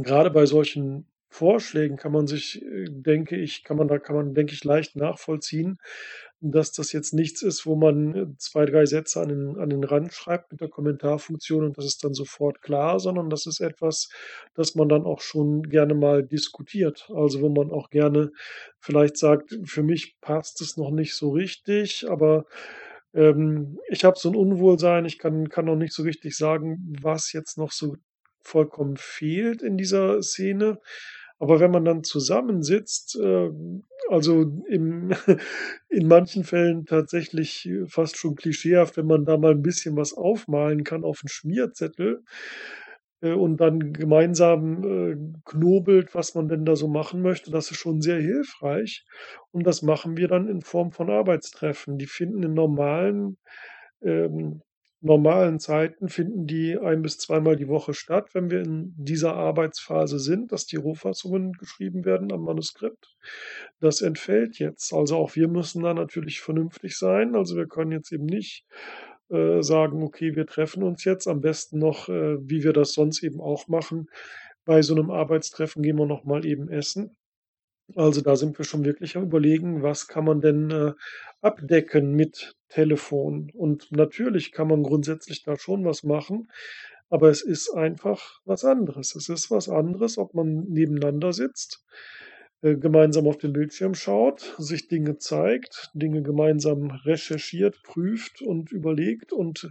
grade 0.02 0.32
bei 0.32 0.46
solchen 0.46 1.08
Vorschlägen 1.30 1.98
kann 1.98 2.12
man 2.12 2.28
sich, 2.28 2.62
äh, 2.64 2.86
denke 2.90 3.36
ich 3.38 3.64
kann 3.64 3.78
man 3.78 3.88
da 3.88 3.98
kann 4.00 4.16
man, 4.16 4.34
denke 4.36 4.54
ich, 4.54 4.64
leicht 4.64 4.96
nachvollziehen, 4.96 5.78
dass 6.42 6.72
das 6.74 6.92
jetzt 6.94 7.14
nichts 7.14 7.42
ist, 7.42 7.66
wo 7.66 7.76
man, 7.76 8.16
äh, 8.16 8.28
2, 8.38 8.66
3 8.66 8.86
Sätze 8.86 9.22
an 9.22 9.30
den 9.30 9.58
an 9.58 9.70
den 9.70 9.84
Rand 9.84 10.14
schreibt 10.14 10.52
mit 10.52 10.62
der 10.62 10.70
Kommentarfunktion 10.70 11.64
und 11.66 11.78
das 11.78 11.86
ist 11.86 12.04
dann 12.04 12.14
sofort 12.14 12.62
klar, 12.62 13.00
sondern 13.00 13.30
das 13.30 13.46
ist 13.48 13.62
etwas, 13.62 14.10
das 14.56 14.76
man 14.76 14.90
dann 14.90 15.06
auch 15.06 15.22
schon 15.22 15.64
gerne 15.64 15.94
mal 15.96 16.24
diskutiert. 16.24 17.10
Also, 17.16 17.42
wo 17.42 17.50
man 17.50 17.72
auch 17.72 17.90
gerne 17.90 18.32
vielleicht 18.80 19.18
sagt: 19.18 19.58
„Für 19.66 19.84
mich 19.84 20.18
passt 20.22 20.62
es 20.62 20.78
noch 20.78 20.92
nicht 20.92 21.16
so 21.16 21.32
richtig, 21.32 22.06
aber, 22.10 22.46
ähm, 23.14 23.80
ich 23.90 24.06
habe 24.06 24.18
so 24.20 24.30
'n 24.30 24.36
Unwohlsein, 24.36 25.06
ich 25.06 25.20
kann 25.20 25.50
kann 25.50 25.66
noch 25.66 25.76
nicht 25.78 25.94
so 25.94 26.04
richtig 26.04 26.36
sagen, 26.38 26.96
was 27.02 27.34
jetzt 27.34 27.58
noch 27.58 27.72
so 27.72 27.96
vollkommen 28.44 28.98
fehlt 28.98 29.62
in 29.64 29.78
dieser 29.78 30.22
Szene.“ 30.24 30.80
Aber 31.40 31.60
wenn 31.60 31.72
man 31.72 31.86
dann 31.86 32.04
zusammensitzt, 32.04 33.18
ähm, 33.22 33.84
also 34.10 34.42
im 34.70 35.12
in 35.90 36.08
manchen 36.08 36.44
Fällen 36.44 36.86
tatsächlich, 36.86 37.68
äh, 37.68 37.86
fast 37.88 38.18
schon 38.18 38.36
klischeehaft, 38.36 38.98
wenn 38.98 39.08
man 39.08 39.26
da 39.26 39.38
mal 39.38 39.54
'n 39.54 39.62
bisschen 39.64 39.96
was 39.98 40.14
aufmalen 40.14 40.84
kann 40.84 41.04
auf 41.04 41.22
'n 41.24 41.28
Schmierzettel, 41.30 42.24
äh, 43.22 43.32
und 43.34 43.58
dann 43.58 43.94
gemeinsam, 43.94 44.84
äh, 44.84 45.18
knobelt, 45.46 46.14
was 46.16 46.36
man 46.36 46.48
denn 46.50 46.66
da 46.66 46.76
so 46.76 46.88
machen 46.88 47.22
möchte, 47.22 47.52
das 47.52 47.72
ist 47.72 47.78
schon 47.78 48.02
sehr 48.02 48.20
hilfreich. 48.20 49.06
Und 49.52 49.66
das 49.68 49.82
machen 49.82 50.18
wir 50.18 50.28
dann 50.28 50.48
in 50.50 50.62
Form 50.62 50.92
von 50.92 51.10
Arbeitstreffen. 51.10 51.98
Die 51.98 52.08
finden 52.08 52.44
in 52.44 52.54
normalen 52.54 53.38
ähm, 54.04 54.62
normalen 55.04 55.60
Zeiten 55.60 56.10
finden 56.10 56.48
die 56.48 56.78
ein 56.80 57.02
bis 57.04 57.18
zweimal 57.20 57.56
die 57.58 57.68
Woche 57.68 57.94
statt, 57.94 58.30
wenn 58.34 58.50
wir 58.52 58.62
in 58.62 58.94
dieser 58.98 59.36
Arbeitsphase 59.36 60.20
sind, 60.20 60.52
dass 60.54 60.66
die 60.68 60.78
Rohfassungen 60.78 61.54
geschrieben 61.54 62.06
werden 62.06 62.32
am 62.34 62.44
Manuskript. 62.44 63.16
Das 63.82 64.02
entfällt 64.02 64.60
jetzt. 64.60 64.94
Also, 64.94 65.18
auch 65.18 65.36
wir 65.36 65.48
müssen 65.50 65.84
da 65.84 65.94
natürlich 65.94 66.42
vernünftig 66.42 66.98
sein. 66.98 67.36
Also, 67.36 67.56
wir 67.58 67.68
können 67.68 67.92
jetzt 67.92 68.12
eben 68.12 68.26
nicht, 68.26 68.66
äh, 69.30 69.62
sagen: 69.64 70.04
„Okay, 70.04 70.36
wir 70.36 70.46
treffen 70.48 70.84
uns 70.84 71.04
jetzt.“ 71.06 71.28
Am 71.28 71.42
besten 71.42 71.80
noch, 71.80 72.10
äh, 72.10 72.38
wie 72.50 72.64
wir 72.64 72.74
das 72.74 72.94
sonst 72.94 73.24
eben 73.24 73.42
auch 73.42 73.68
machen. 73.68 74.10
Bei 74.66 74.82
so 74.82 74.96
'nem 74.96 75.12
Arbeitstreffen 75.12 75.84
gehen 75.84 75.98
wir 76.00 76.06
noch 76.08 76.24
mal 76.26 76.46
eben 76.46 76.70
essen. 76.70 77.16
Also, 77.96 78.22
da 78.22 78.36
sind 78.38 78.58
wir 78.58 78.66
schon 78.66 78.86
wirklich 78.86 79.18
am 79.18 79.24
Überlegen, 79.26 79.84
was 79.84 80.08
kann 80.08 80.26
man 80.26 80.42
denn, 80.42 80.72
äh, 80.72 80.94
abdecken 81.44 82.16
mit 82.16 82.56
Telefon? 82.70 83.52
Und 83.54 83.92
natürlich 83.92 84.52
kann 84.52 84.68
man 84.68 84.84
grundsätzlich 84.84 85.44
da 85.44 85.58
schon 85.58 85.86
was 85.86 86.04
machen, 86.04 86.50
aber 87.10 87.30
es 87.30 87.44
ist 87.44 87.70
einfach 87.74 88.40
was 88.46 88.66
anderes. 88.66 89.16
Es 89.16 89.30
ist 89.30 89.52
was 89.52 89.70
anderes, 89.70 90.18
ob 90.18 90.34
man 90.34 90.64
nebeneinander 90.70 91.32
sitzt, 91.34 91.86
äh, 92.64 92.76
gemeinsam 92.76 93.28
auf 93.28 93.38
den 93.38 93.54
Bildschirm 93.54 93.94
schaut, 93.94 94.56
sich 94.58 94.88
Dinge 94.88 95.18
zeigt, 95.18 95.92
Dinge 95.94 96.24
gemeinsam 96.24 96.92
recherchiert, 96.92 97.84
prüft 97.84 98.42
und 98.42 98.72
überlegt 98.72 99.34
und 99.34 99.70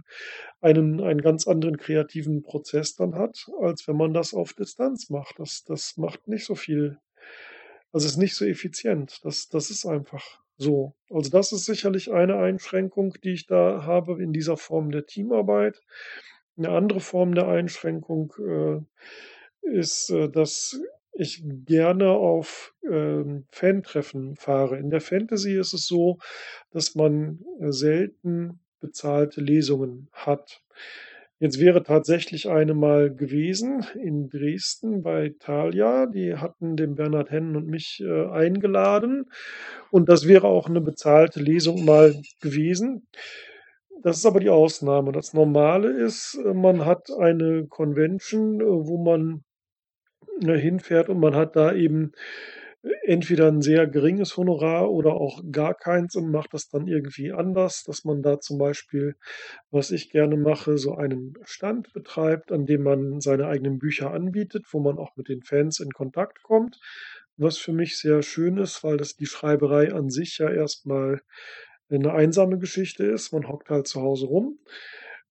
einen 0.61 1.01
einen 1.01 1.21
ganz 1.21 1.47
anderen 1.47 1.77
kreativen 1.77 2.43
Prozess 2.43 2.95
dann 2.95 3.15
hat, 3.15 3.49
als 3.59 3.87
wenn 3.87 3.97
man 3.97 4.13
das 4.13 4.33
auf 4.33 4.53
Distanz 4.53 5.09
macht. 5.09 5.39
Das 5.39 5.63
das 5.65 5.97
macht 5.97 6.27
nicht 6.27 6.45
so 6.45 6.55
viel 6.55 6.99
also, 7.91 8.07
ist 8.07 8.17
nicht 8.17 8.35
so 8.35 8.45
effizient. 8.45 9.19
Das 9.23 9.49
das 9.49 9.69
ist 9.71 9.85
einfach 9.85 10.42
so. 10.57 10.95
Also, 11.09 11.29
das 11.31 11.51
ist 11.51 11.65
sicherlich 11.65 12.11
eine 12.11 12.37
Einschränkung, 12.37 13.15
die 13.23 13.33
ich 13.33 13.47
da 13.47 13.83
habe 13.85 14.21
in 14.23 14.33
dieser 14.33 14.57
Form 14.57 14.91
der 14.91 15.05
Teamarbeit. 15.05 15.81
'Ne 16.57 16.69
andere 16.69 16.99
Form 17.01 17.35
der 17.35 17.47
Einschränkung, 17.47 18.33
äh, 18.39 18.81
ist, 19.79 20.09
äh, 20.11 20.29
dass 20.29 20.79
ich 21.13 21.43
gerne 21.65 22.09
auf, 22.11 22.73
ähm, 22.89 23.45
Fantreffen 23.51 24.35
fahre. 24.37 24.77
In 24.79 24.89
der 24.91 25.01
Fantasy 25.01 25.57
ist 25.59 25.73
es 25.73 25.87
so, 25.87 26.19
dass 26.71 26.95
man, 26.95 27.39
äh, 27.61 27.71
selten 27.71 28.59
bezahlte 28.81 29.41
Lesungen 29.41 30.09
hat. 30.13 30.61
Jetzt 31.41 31.59
wäre 31.59 31.83
tatsächlich 31.83 32.47
eine 32.49 32.73
mal 32.73 33.13
gewesen 33.13 33.85
in 34.01 34.29
Dresden 34.29 35.01
bei 35.01 35.33
Thalia. 35.39 36.05
Die 36.05 36.35
hatten 36.35 36.75
den 36.77 36.95
Bernhard 36.95 37.31
Hennen 37.31 37.55
und 37.55 37.67
mich, 37.67 38.01
äh, 38.05 38.27
eingeladen 38.29 39.25
und 39.91 40.09
das 40.09 40.27
wäre 40.27 40.47
auch 40.47 40.69
'ne 40.69 40.79
bezahlte 40.81 41.39
Lesung 41.41 41.85
mal 41.85 42.15
gewesen. 42.41 43.07
Das 44.03 44.17
ist 44.17 44.25
aber 44.25 44.39
die 44.41 44.49
Ausnahme. 44.51 45.11
Das 45.13 45.33
Normale 45.33 45.89
ist, 45.91 46.39
äh, 46.45 46.53
man 46.53 46.85
hat 46.85 47.09
eine 47.19 47.67
Convention, 47.67 48.61
äh, 48.61 48.65
wo 48.65 48.97
man, 49.03 49.43
ne, 50.41 50.57
hinfährt 50.57 51.09
und 51.09 51.19
man 51.21 51.35
hat 51.35 51.55
da 51.57 51.73
eben 51.73 52.13
entweder 53.03 53.47
ein 53.47 53.61
sehr 53.61 53.87
geringes 53.87 54.37
Honorar 54.37 54.91
oder 54.91 55.13
auch 55.13 55.41
gar 55.51 55.73
keins 55.73 56.15
und 56.15 56.31
macht 56.31 56.53
das 56.53 56.69
dann 56.69 56.87
irgendwie 56.87 57.31
anders, 57.31 57.83
dass 57.83 58.03
man 58.03 58.21
da 58.21 58.39
zum 58.39 58.57
Beispiel, 58.57 59.15
was 59.71 59.91
ich 59.91 60.09
gerne 60.09 60.37
mache, 60.37 60.77
so 60.77 60.95
einen 60.95 61.33
Stand 61.43 61.93
betreibt, 61.93 62.51
an 62.51 62.65
dem 62.65 62.83
man 62.83 63.21
seine 63.21 63.47
eigenen 63.47 63.79
Bücher 63.79 64.11
anbietet, 64.11 64.65
wo 64.71 64.79
man 64.79 64.97
auch 64.97 65.15
mit 65.15 65.29
den 65.29 65.43
Fans 65.43 65.79
in 65.79 65.91
Kontakt 65.91 66.43
kommt, 66.43 66.79
was 67.37 67.57
für 67.57 67.73
mich 67.73 67.97
sehr 67.97 68.21
schön 68.21 68.57
ist, 68.57 68.83
weil 68.83 68.97
das 68.97 69.15
die 69.15 69.25
Schreiberei 69.25 69.93
an 69.93 70.09
sich 70.09 70.37
ja 70.37 70.49
erstmal 70.49 71.21
eine 71.89 72.13
einsame 72.13 72.57
Geschichte 72.59 73.05
ist. 73.05 73.31
Man 73.33 73.47
hockt 73.47 73.69
halt 73.69 73.87
zu 73.87 74.01
Hause 74.01 74.25
rum, 74.27 74.59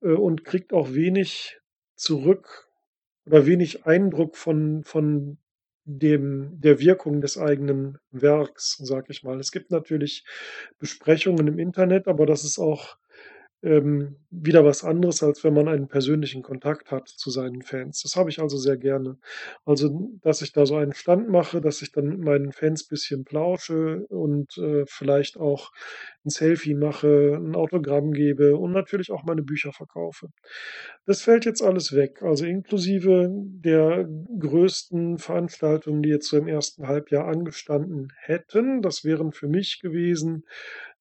äh, 0.02 0.08
und 0.12 0.44
kriegt 0.44 0.72
auch 0.72 0.92
wenig 0.94 1.60
zurück 1.96 2.68
oder 3.26 3.46
wenig 3.46 3.86
Eindruck 3.86 4.36
von 4.36 4.82
von 4.84 5.38
dem 5.84 6.60
der 6.60 6.80
Wirkung 6.80 7.20
des 7.20 7.38
eigenen 7.38 7.98
Werks, 8.10 8.76
sage 8.78 9.06
ich 9.10 9.22
mal. 9.22 9.40
Es 9.40 9.52
gibt 9.52 9.70
natürlich 9.70 10.24
Besprechungen 10.78 11.46
im 11.48 11.58
Internet, 11.58 12.08
aber 12.08 12.26
das 12.26 12.44
ist 12.44 12.58
auch 12.58 12.96
ähm, 13.62 14.16
wieder 14.30 14.64
was 14.64 14.82
anderes, 14.84 15.22
als 15.22 15.44
wenn 15.44 15.54
man 15.54 15.68
einen 15.68 15.88
persönlichen 15.88 16.42
Kontakt 16.42 16.90
hat 16.90 17.08
zu 17.08 17.30
seinen 17.30 17.62
Fans. 17.62 18.02
Das 18.02 18.16
habe 18.16 18.30
ich 18.30 18.40
also 18.40 18.56
sehr 18.56 18.76
gerne. 18.76 19.18
Also, 19.64 20.10
dass 20.22 20.42
ich 20.42 20.52
da 20.52 20.66
so 20.66 20.76
einen 20.76 20.94
Stand 20.94 21.28
mache, 21.28 21.60
dass 21.60 21.82
ich 21.82 21.92
dann 21.92 22.06
mit 22.06 22.20
meinen 22.20 22.52
Fans 22.52 22.86
bisschen 22.86 23.24
plausche 23.24 24.06
und, 24.08 24.56
äh, 24.58 24.84
vielleicht 24.86 25.36
auch 25.36 25.70
ein 26.24 26.30
Selfie 26.30 26.74
mache, 26.74 27.36
ein 27.36 27.54
Autogramm 27.54 28.12
gebe 28.12 28.56
und 28.56 28.72
natürlich 28.72 29.10
auch 29.10 29.24
meine 29.24 29.42
Bücher 29.42 29.72
verkaufe. 29.72 30.28
Das 31.06 31.22
fällt 31.22 31.44
jetzt 31.44 31.62
alles 31.62 31.94
weg, 31.94 32.22
also 32.22 32.44
inklusive 32.46 33.28
der 33.30 34.08
größten 34.38 35.18
Veranstaltungen, 35.18 36.02
die 36.02 36.10
jetzt 36.10 36.28
so 36.28 36.36
im 36.36 36.48
ersten 36.48 36.86
Halbjahr 36.86 37.26
angestanden 37.26 38.12
hätten. 38.16 38.82
Das 38.82 39.04
wären 39.04 39.32
für 39.32 39.48
mich 39.48 39.80
gewesen 39.80 40.44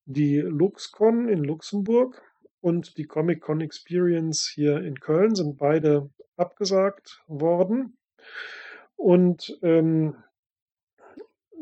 die 0.05 0.37
LuxCon 0.37 1.29
in 1.29 1.43
Luxemburg 1.43 2.21
und 2.61 2.97
die 2.97 3.05
Comic-Con 3.05 3.61
Experience 3.61 4.49
hier 4.53 4.77
in 4.77 4.99
Köln 4.99 5.35
sind 5.35 5.57
beide 5.57 6.09
abgesagt 6.37 7.23
worden. 7.27 7.97
Und 8.95 9.57
ähm, 9.63 10.15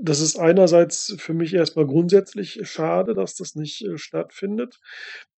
das 0.01 0.21
ist 0.21 0.39
einerseits 0.39 1.15
für 1.19 1.33
mich 1.33 1.53
erstmal 1.53 1.85
grundsätzlich 1.85 2.61
schade, 2.63 3.13
dass 3.13 3.35
das 3.35 3.55
nicht 3.55 3.81
äh, 3.81 3.97
stattfindet. 3.97 4.79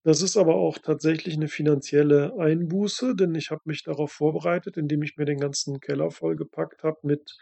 Das 0.04 0.22
ist 0.22 0.38
aber 0.38 0.56
auch 0.56 0.78
tatsächlich 0.78 1.36
eine 1.36 1.48
finanzielle 1.48 2.34
Einbuße, 2.38 3.16
denn 3.16 3.34
ich 3.36 3.50
habe 3.50 3.62
mich 3.66 3.84
darauf 3.84 4.12
vorbereitet, 4.12 4.78
indem 4.78 5.04
ich 5.04 5.18
mir 5.18 5.26
den 5.26 5.40
ganzen 5.40 5.80
Keller 5.80 6.12
vollgepackt 6.12 6.84
habe 6.84 7.00
mit 7.04 7.38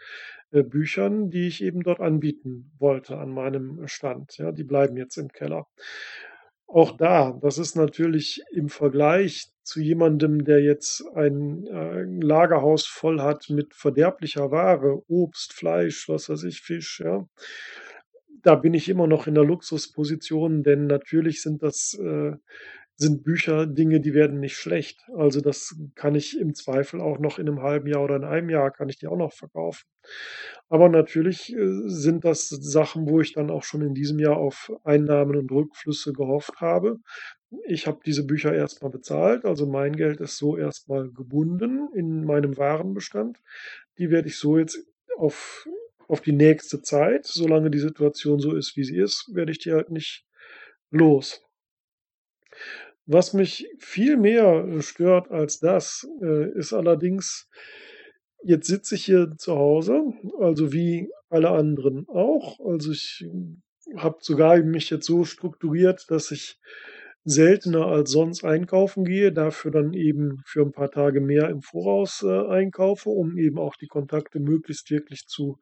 äh, 0.50 0.62
Büchern, 0.62 1.30
die 1.30 1.46
ich 1.46 1.62
eben 1.62 1.82
dort 1.82 2.00
anbieten 2.00 2.72
wollte 2.78 3.18
an 3.18 3.30
meinem 3.30 3.86
Stand. 3.86 4.38
Ja, 4.38 4.52
die 4.52 4.64
bleiben 4.64 4.96
jetzt 4.96 5.16
im 5.18 5.28
Keller. 5.28 5.66
Auch 6.72 6.96
da, 6.96 7.32
das 7.42 7.58
ist 7.58 7.74
natürlich 7.74 8.42
im 8.52 8.68
Vergleich 8.68 9.48
zu 9.64 9.80
jemandem, 9.80 10.44
der 10.44 10.62
jetzt 10.62 11.04
ein, 11.16 11.66
äh, 11.66 12.02
Lagerhaus 12.24 12.86
voll 12.86 13.20
hat 13.20 13.50
mit 13.50 13.74
verderblicher 13.74 14.52
Ware, 14.52 15.02
Obst, 15.08 15.52
Fleisch, 15.52 16.08
was 16.08 16.28
weiß 16.28 16.44
ich, 16.44 16.60
Fisch, 16.60 17.00
ja. 17.04 17.26
Da 18.42 18.54
bin 18.54 18.72
ich 18.72 18.88
immer 18.88 19.06
noch 19.06 19.26
in 19.26 19.34
der 19.34 19.44
Luxusposition, 19.44 20.62
denn 20.62 20.86
natürlich 20.86 21.42
sind 21.42 21.62
das, 21.62 21.94
äh 21.94 22.32
sind 23.00 23.24
Bücher 23.24 23.66
Dinge, 23.66 24.00
die 24.00 24.12
werden 24.12 24.40
nicht 24.40 24.56
schlecht. 24.56 25.00
Also, 25.16 25.40
das 25.40 25.74
kann 25.94 26.14
ich 26.14 26.38
im 26.38 26.54
Zweifel 26.54 27.00
auch 27.00 27.18
noch 27.18 27.38
in 27.38 27.48
einem 27.48 27.62
halben 27.62 27.88
Jahr 27.88 28.04
oder 28.04 28.16
in 28.16 28.24
einem 28.24 28.50
Jahr 28.50 28.70
kann 28.70 28.90
ich 28.90 28.98
die 28.98 29.06
auch 29.06 29.16
noch 29.16 29.32
verkaufen. 29.32 29.84
Aber 30.68 30.88
natürlich, 30.88 31.52
äh, 31.54 31.88
sind 31.88 32.24
das 32.24 32.48
Sachen, 32.48 33.08
wo 33.08 33.20
ich 33.20 33.32
dann 33.32 33.50
auch 33.50 33.64
schon 33.64 33.82
in 33.82 33.94
diesem 33.94 34.18
Jahr 34.18 34.36
auf 34.36 34.70
Einnahmen 34.84 35.36
und 35.36 35.50
Rückflüsse 35.50 36.12
gehofft 36.12 36.60
habe. 36.60 36.98
Ich 37.66 37.86
habe 37.86 38.00
diese 38.04 38.26
Bücher 38.26 38.54
erst 38.54 38.82
mal 38.82 38.90
bezahlt, 38.90 39.44
also 39.44 39.66
mein 39.66 39.96
Geld 39.96 40.20
ist 40.20 40.36
so 40.36 40.56
erst 40.56 40.88
mal 40.88 41.10
gebunden 41.10 41.88
in 41.94 42.24
meinem 42.24 42.56
Warenbestand. 42.58 43.38
Die 43.98 44.10
werde 44.10 44.28
ich 44.28 44.38
so 44.38 44.58
jetzt 44.58 44.78
auf 45.16 45.66
auf 46.10 46.20
die 46.20 46.32
nächste 46.32 46.82
Zeit, 46.82 47.24
solange 47.24 47.70
die 47.70 47.78
Situation 47.78 48.40
so 48.40 48.56
ist, 48.56 48.76
wie 48.76 48.82
sie 48.82 48.96
ist, 48.96 49.30
werde 49.32 49.52
ich 49.52 49.58
die 49.58 49.72
halt 49.72 49.90
nicht 49.90 50.26
los. 50.90 51.40
Was 53.12 53.32
mich 53.34 53.66
viel 53.80 54.16
mehr 54.16 54.80
stört 54.82 55.32
als 55.32 55.58
das, 55.58 56.06
äh, 56.22 56.48
ist 56.56 56.72
allerdings, 56.72 57.48
jetzt 58.44 58.68
sitze 58.68 58.94
ich 58.94 59.04
hier 59.04 59.32
zu 59.36 59.56
Hause, 59.56 60.04
also 60.38 60.72
wie 60.72 61.10
alle 61.28 61.50
anderen 61.50 62.06
auch. 62.08 62.60
Also 62.64 62.92
ich 62.92 63.26
habe 63.96 64.18
sogar 64.20 64.58
mich 64.62 64.90
jetzt 64.90 65.06
so 65.06 65.24
strukturiert, 65.24 66.04
dass 66.08 66.30
ich 66.30 66.60
seltener 67.24 67.86
als 67.86 68.12
sonst 68.12 68.44
einkaufen 68.44 69.04
gehe, 69.04 69.32
dafür 69.32 69.72
dann 69.72 69.92
eben 69.92 70.40
für 70.46 70.62
ein 70.62 70.70
paar 70.72 70.92
Tage 70.92 71.20
mehr 71.20 71.48
im 71.48 71.62
Voraus 71.62 72.22
äh, 72.22 72.46
einkaufe, 72.46 73.10
um 73.10 73.36
eben 73.38 73.58
auch 73.58 73.74
die 73.74 73.88
Kontakte 73.88 74.38
möglichst 74.38 74.88
wirklich 74.92 75.26
zu 75.26 75.58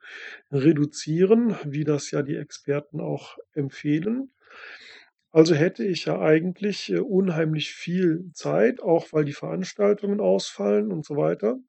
reduzieren, 0.53 1.57
wie 1.65 1.85
das 1.85 2.11
ja 2.11 2.21
die 2.21 2.37
Experten 2.37 3.01
auch 3.01 3.39
empfehlen. 3.55 4.31
Also 5.39 5.55
hätte 5.55 5.85
ich 5.85 6.07
ja 6.07 6.19
eigentlich, 6.21 6.91
äh, 6.91 6.99
unheimlich 6.99 7.71
viel 7.73 8.29
Zeit, 8.35 8.83
auch 8.83 9.07
weil 9.13 9.25
die 9.25 9.33
Veranstaltungen 9.33 10.21
ausfallen 10.21 10.91
und 10.91 11.05
so 11.07 11.17
weiter, 11.17 11.61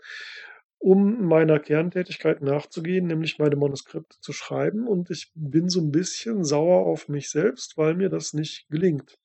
um 0.79 1.23
meiner 1.25 1.59
Kerntätigkeit 1.59 2.41
nachzugehen, 2.41 3.05
nämlich 3.05 3.37
meine 3.37 3.57
Manuskripte 3.57 4.17
zu 4.21 4.33
schreiben. 4.33 4.87
Und 4.87 5.11
ich 5.11 5.31
bin 5.35 5.69
so 5.69 5.81
ein 5.81 5.91
bisschen 5.91 6.43
sauer 6.43 6.87
auf 6.87 7.09
mich 7.09 7.29
selbst, 7.29 7.77
weil 7.77 7.93
mir 7.93 8.09
das 8.09 8.33
nicht 8.33 8.67
gelingt. 8.69 9.19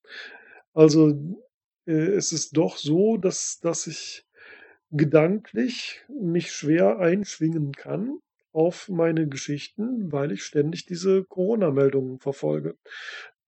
Also, 0.75 1.15
äh, 1.87 1.93
es 1.93 2.33
ist 2.33 2.57
doch 2.59 2.77
so, 2.77 3.17
dass 3.17 3.61
dass 3.61 3.87
ich 3.87 4.27
gedanklich 4.91 6.03
mich 6.09 6.53
schwer 6.53 6.99
einschwingen 7.01 7.73
kann 7.73 8.19
auf 8.53 8.89
meine 8.91 9.29
Geschichten, 9.29 10.13
weil 10.13 10.33
ich 10.33 10.45
ständig 10.45 10.87
diese 10.87 11.25
Corona-Meldungen 11.25 12.21
verfolge. 12.21 12.77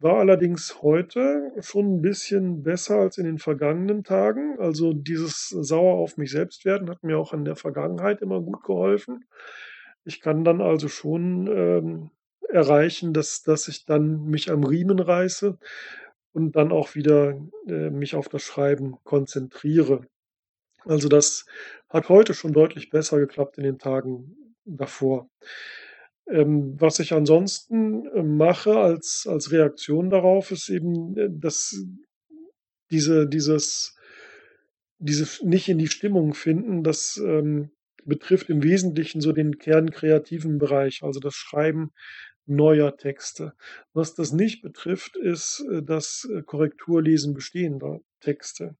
War 0.00 0.18
allerdings 0.18 0.82
heute 0.82 1.52
schon 1.60 1.96
ein 1.96 2.02
bisschen 2.02 2.62
besser 2.62 2.96
als 2.96 3.16
in 3.16 3.24
den 3.24 3.38
vergangenen 3.38 4.04
Tagen. 4.04 4.58
Also, 4.58 4.92
dieses 4.92 5.48
sauer 5.48 5.94
auf 5.94 6.18
mich 6.18 6.30
selbst 6.32 6.66
werden 6.66 6.90
hat 6.90 7.02
mir 7.02 7.18
auch 7.18 7.32
in 7.32 7.46
der 7.46 7.56
Vergangenheit 7.56 8.20
immer 8.20 8.42
gut 8.42 8.62
geholfen. 8.62 9.24
Ich 10.04 10.20
kann 10.20 10.44
dann 10.44 10.60
also 10.60 10.88
schon, 10.88 11.46
ähm, 11.48 12.10
erreichen, 12.50 13.12
dass 13.14 13.42
dass 13.42 13.68
ich 13.68 13.86
dann 13.86 14.26
mich 14.26 14.50
am 14.50 14.64
Riemen 14.64 14.98
reiße 15.00 15.58
und 16.32 16.56
dann 16.56 16.72
auch 16.72 16.94
wieder, 16.94 17.40
äh, 17.68 17.90
mich 17.90 18.14
auf 18.16 18.28
das 18.28 18.42
Schreiben 18.42 18.96
konzentriere. 19.04 20.02
Also, 20.86 21.08
das 21.08 21.46
hat 21.90 22.08
heute 22.10 22.34
schon 22.34 22.52
deutlich 22.54 22.90
besser 22.90 23.18
geklappt 23.20 23.58
in 23.58 23.64
den 23.64 23.78
Tagen 23.78 24.36
davor. 24.66 25.28
Ähm, 26.28 26.74
was 26.80 26.98
ich 26.98 27.12
ansonsten, 27.12 28.06
äh, 28.08 28.22
mache 28.22 28.78
als 28.78 29.26
als 29.28 29.52
Reaktion 29.52 30.10
darauf, 30.10 30.50
ist 30.50 30.68
eben, 30.68 31.16
äh, 31.16 31.28
dass 31.30 31.76
diese 32.90 33.28
dieses 33.28 33.96
diese 34.98 35.46
nicht 35.46 35.68
in 35.68 35.78
die 35.78 35.88
Stimmung 35.88 36.34
finden, 36.34 36.82
das, 36.82 37.20
ähm, 37.22 37.70
betrifft 38.04 38.50
im 38.50 38.62
Wesentlichen 38.62 39.20
so 39.20 39.32
den 39.32 39.58
kernkreativen 39.58 40.58
Bereich, 40.58 41.02
also 41.02 41.20
das 41.20 41.34
Schreiben 41.34 41.90
neuer 42.46 42.96
Texte. 42.96 43.52
Was 43.92 44.14
das 44.14 44.32
nicht 44.32 44.62
betrifft, 44.62 45.16
ist, 45.16 45.64
äh, 45.70 45.82
das, 45.82 46.28
äh, 46.32 46.42
Korrekturlesen 46.42 47.34
bestehender 47.34 48.00
Texte. 48.20 48.76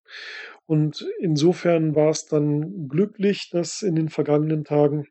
Und 0.67 1.07
insofern 1.21 1.95
war 1.95 2.11
es 2.11 2.27
dann 2.27 2.89
glücklich, 2.89 3.51
dass 3.51 3.83
in 3.83 3.97
den 3.97 4.09
vergangenen 4.09 4.65
Tagen 4.65 5.07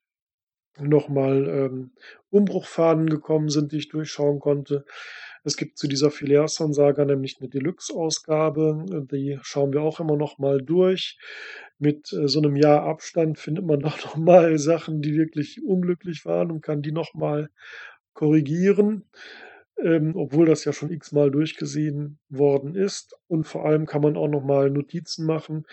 nochmal 0.79 1.47
ähm, 1.47 1.91
Umbruchfaden 2.29 3.09
gekommen 3.09 3.49
sind, 3.49 3.71
die 3.71 3.77
ich 3.77 3.89
durchschauen 3.89 4.39
konnte. 4.39 4.85
Es 5.43 5.57
gibt 5.57 5.77
zu 5.77 5.87
dieser 5.87 6.09
Phileason-Saga 6.09 7.05
nämlich 7.05 7.37
eine 7.39 7.49
Deluxe-Ausgabe, 7.49 9.05
die 9.11 9.37
schauen 9.43 9.73
wir 9.73 9.81
auch 9.81 9.99
immer 9.99 10.17
noch 10.17 10.39
mal 10.39 10.59
durch. 10.59 11.19
Mit 11.77 12.11
äh, 12.13 12.27
so 12.27 12.39
einem 12.39 12.55
Jahr 12.55 12.83
Abstand 12.83 13.37
findet 13.37 13.65
man 13.65 13.79
doch 13.81 14.03
noch 14.03 14.15
mal 14.17 14.57
Sachen, 14.57 15.01
die 15.01 15.15
wirklich 15.15 15.63
unglücklich 15.63 16.25
waren 16.25 16.51
und 16.51 16.61
kann 16.61 16.81
die 16.81 16.91
noch 16.91 17.13
mal 17.13 17.49
korrigieren, 18.13 19.03
ähm, 19.83 20.13
obwohl 20.15 20.45
das 20.45 20.65
ja 20.65 20.73
schon 20.73 20.91
x-mal 20.91 21.31
durchgesehen 21.31 22.19
worden 22.29 22.75
ist. 22.75 23.15
Und 23.27 23.45
vor 23.45 23.65
allem 23.65 23.85
kann 23.85 24.01
man 24.01 24.17
auch 24.17 24.27
noch 24.27 24.43
mal 24.43 24.69
Notizen 24.69 25.25
machen. 25.25 25.65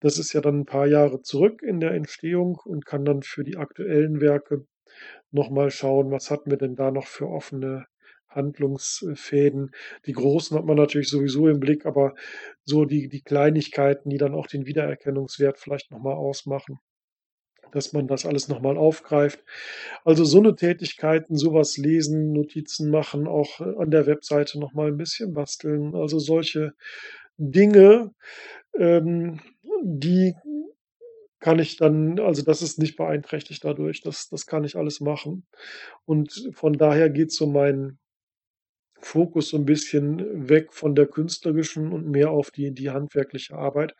Das 0.00 0.18
ist 0.18 0.32
ja 0.32 0.40
dann 0.40 0.60
ein 0.60 0.66
paar 0.66 0.86
Jahre 0.86 1.22
zurück 1.22 1.62
in 1.62 1.80
der 1.80 1.92
Entstehung 1.92 2.58
und 2.64 2.86
kann 2.86 3.04
dann 3.04 3.22
für 3.22 3.44
die 3.44 3.56
aktuellen 3.56 4.20
Werke 4.20 4.66
noch 5.30 5.50
mal 5.50 5.70
schauen, 5.70 6.10
was 6.10 6.30
hatten 6.30 6.50
wir 6.50 6.58
denn 6.58 6.76
da 6.76 6.90
noch 6.90 7.06
für 7.06 7.28
offene 7.28 7.86
Handlungsfäden. 8.28 9.72
Die 10.06 10.12
großen 10.12 10.56
hat 10.56 10.64
man 10.64 10.76
natürlich 10.76 11.08
sowieso 11.08 11.48
im 11.48 11.60
Blick, 11.60 11.86
aber 11.86 12.14
so 12.64 12.84
die 12.84 13.08
die 13.08 13.22
Kleinigkeiten, 13.22 14.10
die 14.10 14.18
dann 14.18 14.34
auch 14.34 14.46
den 14.46 14.66
Wiedererkennungswert 14.66 15.58
vielleicht 15.58 15.90
noch 15.90 16.00
mal 16.00 16.14
ausmachen, 16.14 16.78
dass 17.72 17.92
man 17.94 18.08
das 18.08 18.26
alles 18.26 18.48
noch 18.48 18.60
mal 18.62 18.76
aufgreift. 18.78 19.40
Also, 20.04 20.24
so 20.24 20.40
'ne 20.42 20.56
Tätigkeiten, 20.56 21.36
so 21.36 21.54
was 21.54 21.76
lesen, 21.78 22.32
Notizen 22.32 22.90
machen, 22.90 23.28
auch, 23.28 23.60
äh, 23.60 23.74
an 23.78 23.90
der 23.92 24.06
Webseite 24.06 24.58
noch 24.60 24.74
mal 24.74 24.88
'n 24.90 24.96
bisschen 24.98 25.34
basteln. 25.34 25.94
Also, 25.96 26.18
solche 26.20 26.74
Dinge, 27.38 28.12
ähm, 28.78 29.40
die 29.84 30.34
kann 31.40 31.58
ich 31.60 31.76
dann 31.78 32.20
also, 32.20 32.42
das 32.44 32.62
ist 32.62 32.78
nicht 32.80 32.96
beeinträchtigt 32.98 33.64
dadurch. 33.64 34.02
Das 34.02 34.28
das 34.30 34.46
kann 34.46 34.64
ich 34.64 34.76
alles 34.76 35.00
machen. 35.00 35.46
Und 36.06 36.50
von 36.54 36.74
daher 36.74 37.10
geht 37.10 37.32
so 37.32 37.46
mein 37.48 37.98
Fokus 39.02 39.48
so 39.48 39.56
'n 39.56 39.64
bisschen 39.64 40.48
weg 40.48 40.72
von 40.72 40.94
der 40.94 41.06
künstlerischen 41.06 41.92
und 41.92 42.08
mehr 42.10 42.30
auf 42.30 42.50
die 42.50 42.72
die 42.72 42.90
handwerkliche 42.90 43.54
Arbeit, 43.56 43.94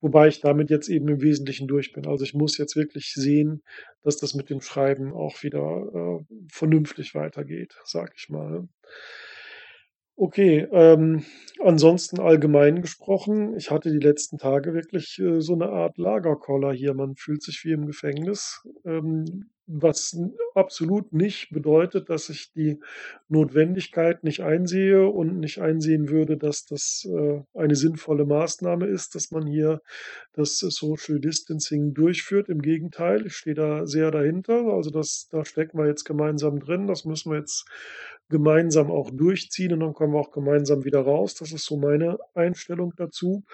wobei 0.00 0.28
ich 0.28 0.40
damit 0.40 0.70
jetzt 0.70 0.88
eben 0.88 1.08
im 1.08 1.20
Wesentlichen 1.22 1.68
durch 1.68 1.92
bin. 1.92 2.06
Also, 2.06 2.24
ich 2.24 2.34
muss 2.34 2.58
jetzt 2.58 2.76
wirklich 2.76 3.12
sehen, 3.14 3.62
dass 4.02 4.16
das 4.18 4.34
mit 4.34 4.50
dem 4.50 4.60
Schreiben 4.60 5.12
auch 5.12 5.42
wieder, 5.42 6.18
äh, 6.22 6.24
vernünftig 6.52 7.14
weitergeht, 7.14 7.74
sage 7.84 8.12
ich 8.16 8.28
mal. 8.28 8.68
Okay, 10.20 10.66
ähm, 10.72 11.24
ansonsten 11.62 12.18
allgemein 12.18 12.82
gesprochen, 12.82 13.56
ich 13.56 13.70
hatte 13.70 13.92
die 13.92 14.00
letzten 14.04 14.36
Tage 14.36 14.74
wirklich, 14.74 15.16
äh, 15.20 15.40
so 15.40 15.54
'ne 15.54 15.68
Art 15.68 15.96
Lagerkoller 15.96 16.72
hier. 16.72 16.92
Man 16.94 17.14
fühlt 17.14 17.40
sich 17.44 17.62
wie 17.64 17.70
im 17.70 17.86
Gefängnis, 17.86 18.66
ähm, 18.84 19.48
was 19.68 20.18
absolut 20.54 21.12
nicht 21.12 21.50
bedeutet, 21.50 22.08
dass 22.08 22.30
ich 22.30 22.52
die 22.52 22.80
Notwendigkeit 23.28 24.24
nicht 24.24 24.40
einsehe 24.40 25.06
und 25.06 25.38
nicht 25.38 25.60
einsehen 25.60 26.08
würde, 26.08 26.38
dass 26.38 26.64
das, 26.64 27.06
äh, 27.08 27.42
eine 27.54 27.76
sinnvolle 27.76 28.24
Maßnahme 28.24 28.86
ist, 28.86 29.14
dass 29.14 29.30
man 29.30 29.46
hier 29.46 29.82
das 30.32 30.58
Social 30.58 31.20
Distancing 31.20 31.92
durchführt. 31.92 32.48
Im 32.48 32.62
Gegenteil, 32.62 33.26
ich 33.26 33.34
stehe 33.34 33.54
da 33.54 33.86
sehr 33.86 34.10
dahinter. 34.10 34.72
Also, 34.72 34.90
das 34.90 35.28
da 35.30 35.44
stecken 35.44 35.78
wir 35.78 35.86
jetzt 35.86 36.04
gemeinsam 36.04 36.60
drin. 36.60 36.86
Das 36.86 37.04
müssen 37.04 37.30
wir 37.30 37.38
jetzt 37.38 37.66
gemeinsam 38.30 38.90
auch 38.90 39.10
durchziehen 39.10 39.72
und 39.72 39.80
dann 39.80 39.94
kommen 39.94 40.12
wir 40.14 40.20
auch 40.20 40.32
gemeinsam 40.32 40.84
wieder 40.84 41.00
raus. 41.00 41.34
Das 41.34 41.52
ist 41.52 41.64
so 41.64 41.76
meine 41.76 42.18
Einstellung 42.34 42.92
dazu. 42.96 43.44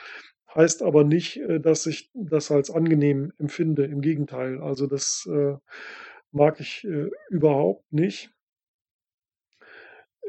Heißt 0.54 0.82
aber 0.82 1.02
nicht, 1.04 1.38
äh, 1.38 1.58
dass 1.60 1.86
ich 1.86 2.10
das 2.14 2.50
als 2.52 2.70
angenehm 2.70 3.32
empfinde. 3.38 3.84
Im 3.84 4.00
Gegenteil. 4.00 4.60
Also, 4.60 4.86
das, 4.86 5.28
äh, 5.32 5.56
mag 6.32 6.60
ich, 6.60 6.84
äh, 6.84 7.10
überhaupt 7.30 7.92
nicht. 7.92 8.30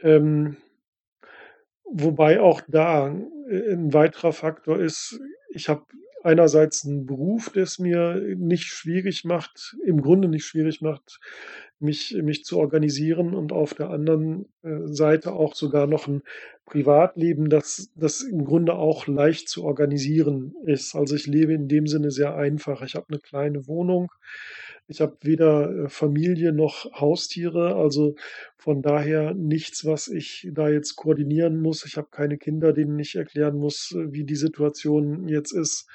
Ähm 0.04 0.58
wobei 1.92 2.40
auch 2.42 2.62
da, 2.68 3.10
äh, 3.50 3.72
'n 3.74 3.94
weiterer 3.94 4.34
Faktor 4.34 4.80
ist, 4.80 5.20
ich 5.50 5.70
habe 5.70 5.86
einerseits 6.24 6.84
'n 6.84 7.06
Beruf, 7.06 7.50
der 7.52 7.64
es 7.64 7.78
mir 7.80 8.16
nicht 8.38 8.66
schwierig 8.66 9.24
macht 9.24 9.76
im 9.86 10.02
Grunde 10.02 10.28
nicht 10.28 10.46
schwierig 10.46 10.82
macht, 10.82 11.20
mich 11.80 12.16
mich 12.24 12.46
zu 12.46 12.58
organisieren 12.60 13.34
und 13.36 13.52
auf 13.52 13.74
der 13.74 13.90
anderen, 13.92 14.46
äh, 14.64 14.88
Seite 14.88 15.34
auch 15.34 15.56
sogar 15.56 15.88
noch 15.88 16.08
'n 16.08 16.22
Privatleben, 16.66 17.50
das 17.50 17.92
das 17.96 18.22
im 18.22 18.46
Grunde 18.46 18.74
auch 18.76 19.08
leicht 19.08 19.50
zu 19.50 19.64
organisieren 19.66 20.56
ist. 20.66 20.96
Also, 20.96 21.16
ich 21.16 21.28
lebe 21.28 21.54
in 21.54 21.68
dem 21.68 21.88
Sinne 21.88 22.12
sehr 22.12 22.36
einfach. 22.36 22.82
Ich 22.84 22.96
habe 22.96 23.08
'ne 23.14 23.20
kleine 23.20 23.68
Wohnung. 23.68 24.12
Ich 24.88 25.02
habe 25.02 25.18
weder, 25.22 25.86
äh, 25.86 25.90
Familie 25.90 26.54
noch 26.54 26.86
Haustiere, 27.00 27.76
also, 27.76 28.16
von 28.58 28.82
daher 28.84 29.34
nichts, 29.36 29.86
was 29.86 30.08
ich 30.08 30.48
da 30.54 30.70
jetzt 30.70 30.96
koordinieren 30.96 31.62
muss. 31.62 31.86
Ich 31.86 31.98
habe 31.98 32.08
keine 32.12 32.38
Kinder, 32.38 32.74
denen 32.74 32.98
ich 33.00 33.16
erklären 33.16 33.58
muss, 33.58 33.92
äh, 33.96 34.12
wie 34.14 34.24
die 34.26 34.36
Situation 34.36 35.28
jetzt 35.28 35.52
ist. 35.54 35.88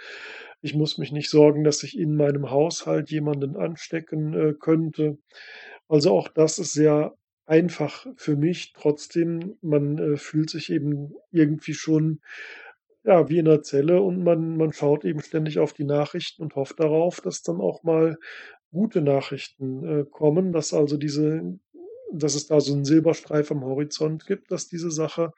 Ich 0.62 0.74
muss 0.74 0.98
mich 0.98 1.12
nicht 1.12 1.30
sorgen, 1.30 1.64
dass 1.64 1.82
ich 1.84 1.98
in 1.98 2.16
meinem 2.16 2.50
Haushalt 2.50 3.10
jemanden 3.10 3.56
anstecken, 3.56 4.56
könnte. 4.60 5.18
Also, 5.90 6.12
auch 6.12 6.28
das 6.28 6.60
ist 6.60 6.72
sehr 6.72 7.16
einfach 7.46 8.06
für 8.16 8.36
mich. 8.36 8.72
Trotzdem, 8.74 9.56
man, 9.60 9.98
äh, 9.98 10.16
fühlt 10.18 10.48
sich 10.48 10.70
eben 10.70 11.14
irgendwie 11.32 11.74
schon, 11.74 12.20
ja, 13.04 13.28
wie 13.28 13.38
in 13.38 13.46
'ner 13.46 13.62
Zelle 13.62 14.00
und 14.02 14.22
man 14.24 14.56
man 14.56 14.72
schaut 14.72 15.04
eben 15.04 15.20
ständig 15.22 15.58
auf 15.58 15.72
die 15.74 15.84
Nachrichten 15.84 16.42
und 16.42 16.56
hofft 16.56 16.80
darauf, 16.80 17.20
dass 17.22 17.42
dann 17.42 17.60
auch 17.60 17.82
mal 17.84 18.18
gute 18.72 19.02
Nachrichten, 19.02 19.84
äh, 19.84 20.04
kommen, 20.10 20.52
dass 20.52 20.74
also 20.74 20.96
diese 20.98 21.58
dass 22.12 22.34
es 22.36 22.46
da 22.48 22.60
so 22.60 22.74
'n 22.74 22.84
Silberstreif 22.86 23.50
am 23.52 23.64
Horizont 23.64 24.26
gibt, 24.26 24.50
dass 24.52 24.68
diese 24.68 24.90
Sache 24.92 25.32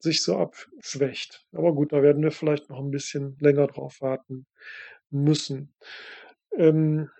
sich 0.00 0.22
so 0.24 0.36
abschwächt. 0.38 1.46
Aber 1.52 1.74
gut, 1.74 1.92
da 1.92 2.02
werden 2.02 2.22
wir 2.22 2.32
vielleicht 2.32 2.70
noch 2.70 2.80
'n 2.80 2.90
bisschen 2.92 3.36
länger 3.40 3.66
drauf 3.68 4.00
warten 4.02 4.46
müssen. 5.10 5.74
Ähm, 6.56 7.10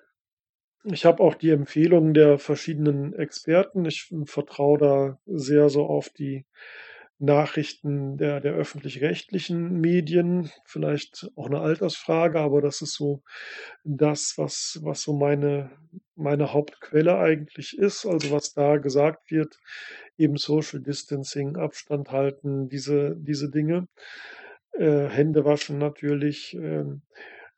ich 0.93 1.05
habe 1.05 1.23
auch 1.23 1.35
die 1.35 1.51
Empfehlungen 1.51 2.15
der 2.15 2.39
verschiedenen 2.39 3.15
Experten. 3.15 3.85
Ich, 3.85 4.13
vertraue 4.25 4.79
da 4.79 5.19
sehr 5.27 5.69
so 5.71 5.87
auf 5.87 6.09
die 6.11 6.45
Nachrichten 7.21 8.17
der 8.19 8.41
der 8.41 8.55
öffentlich-rechtlichen 8.55 9.81
Medien. 9.81 10.51
Vielleicht 10.67 11.31
auch 11.37 11.49
'ne 11.51 11.61
Altersfrage, 11.61 12.41
aber 12.41 12.63
das 12.63 12.83
ist 12.83 12.95
so 12.95 13.23
das, 13.85 14.35
was 14.39 14.79
was 14.83 15.03
so 15.03 15.15
meine 15.15 15.71
meine 16.17 16.53
Hauptquelle 16.53 17.19
eigentlich 17.19 17.79
ist. 17.79 18.07
Also, 18.07 18.31
was 18.33 18.55
da 18.55 18.77
gesagt 18.79 19.31
wird, 19.33 19.59
eben 20.19 20.37
Social 20.37 20.81
Distancing, 20.81 21.57
Abstand 21.57 22.11
halten, 22.13 22.69
diese 22.69 23.17
diese 23.19 23.51
Dinge. 23.51 23.89
Äh, 24.75 25.09
Hände 25.09 25.45
waschen 25.45 25.79
natürlich, 25.79 26.55
ähm, 26.55 27.03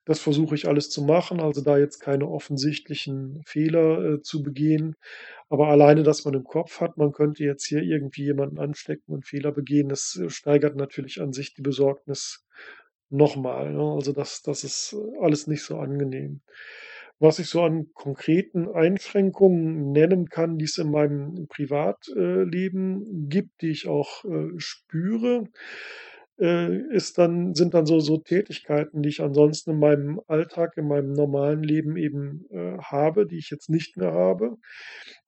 das 0.06 0.20
versuche 0.20 0.54
ich 0.54 0.66
alles 0.68 0.90
zu 0.90 1.02
machen, 1.04 1.40
also, 1.40 1.62
da 1.62 1.78
jetzt 1.78 2.00
keine 2.00 2.28
offensichtlichen 2.28 3.42
Fehler, 3.46 4.14
äh, 4.16 4.22
zu 4.22 4.42
begehen. 4.42 4.96
Aber 5.50 5.68
alleine, 5.68 6.02
dass 6.04 6.24
man 6.24 6.34
im 6.34 6.44
Kopf 6.44 6.80
hat, 6.80 6.96
man 6.98 7.12
könnte 7.12 7.44
jetzt 7.44 7.66
hier 7.66 7.82
irgendwie 7.82 8.24
jemanden 8.24 8.58
anstecken 8.58 9.12
und 9.14 9.26
Fehler 9.26 9.52
begehen, 9.52 9.88
das, 9.88 10.16
äh, 10.22 10.30
steigert 10.30 10.76
natürlich 10.76 11.20
an 11.22 11.32
sich 11.32 11.54
die 11.54 11.62
Besorgnis 11.62 12.44
noch 13.10 13.36
mal, 13.36 13.72
ne? 13.72 13.82
Also, 13.94 14.12
das 14.12 14.42
das 14.42 14.64
ist 14.64 14.96
alles 15.20 15.46
nicht 15.48 15.62
so 15.64 15.78
angenehm. 15.78 16.42
Was 17.20 17.38
ich 17.38 17.48
so 17.48 17.62
an 17.62 17.88
konkreten 17.94 18.68
Einschränkungen 18.70 19.92
nennen 19.92 20.28
kann, 20.30 20.56
die 20.58 20.64
es 20.66 20.78
in 20.78 20.90
meinem 20.90 21.48
Privat 21.48 22.08
äh, 22.16 22.46
gibt, 23.28 23.60
die 23.62 23.70
ich 23.70 23.88
auch, 23.88 24.24
äh, 24.24 24.48
spüre, 24.58 25.44
äh, 25.44 25.48
ist 26.40 27.18
dann 27.18 27.54
sind 27.54 27.74
dann 27.74 27.86
so 27.86 28.00
so 28.00 28.16
Tätigkeiten, 28.18 29.02
die 29.02 29.10
ich 29.10 29.22
ansonsten 29.22 29.72
in 29.72 29.78
meinem 29.78 30.20
Alltag, 30.26 30.76
in 30.76 30.88
meinem 30.88 31.12
normalen 31.12 31.62
Leben 31.62 31.96
eben, 31.96 32.46
äh, 32.50 32.78
habe, 32.78 33.26
die 33.26 33.38
ich 33.38 33.50
jetzt 33.50 33.68
nicht 33.68 33.96
mehr 33.96 34.12
habe. 34.12 34.56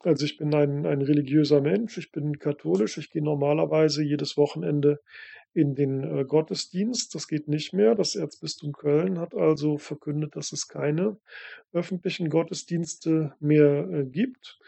Also, 0.01 0.25
ich 0.25 0.37
bin 0.39 0.55
ein 0.55 0.87
ein 0.87 1.03
religiöser 1.03 1.61
Mensch. 1.61 1.99
Ich 1.99 2.13
bin 2.13 2.39
katholisch. 2.39 2.99
Ich 2.99 3.11
gehe 3.11 3.23
normalerweise 3.23 4.03
jedes 4.03 4.37
Wochenende 4.37 4.99
in 5.55 5.75
den, 5.75 6.03
äh, 6.03 6.25
Gottesdienst. 6.25 7.15
Das 7.15 7.29
geht 7.29 7.49
nicht 7.49 7.73
mehr. 7.73 7.95
Das 7.95 8.15
Erzbistum 8.15 8.73
Köln 8.73 9.19
hat 9.19 9.35
also 9.35 9.79
verkündet, 9.79 10.37
dass 10.37 10.53
es 10.53 10.69
keine 10.69 11.19
öffentlichen 11.73 12.29
Gottesdienste 12.31 13.35
mehr, 13.41 13.89
äh, 13.91 14.05
gibt. 14.07 14.59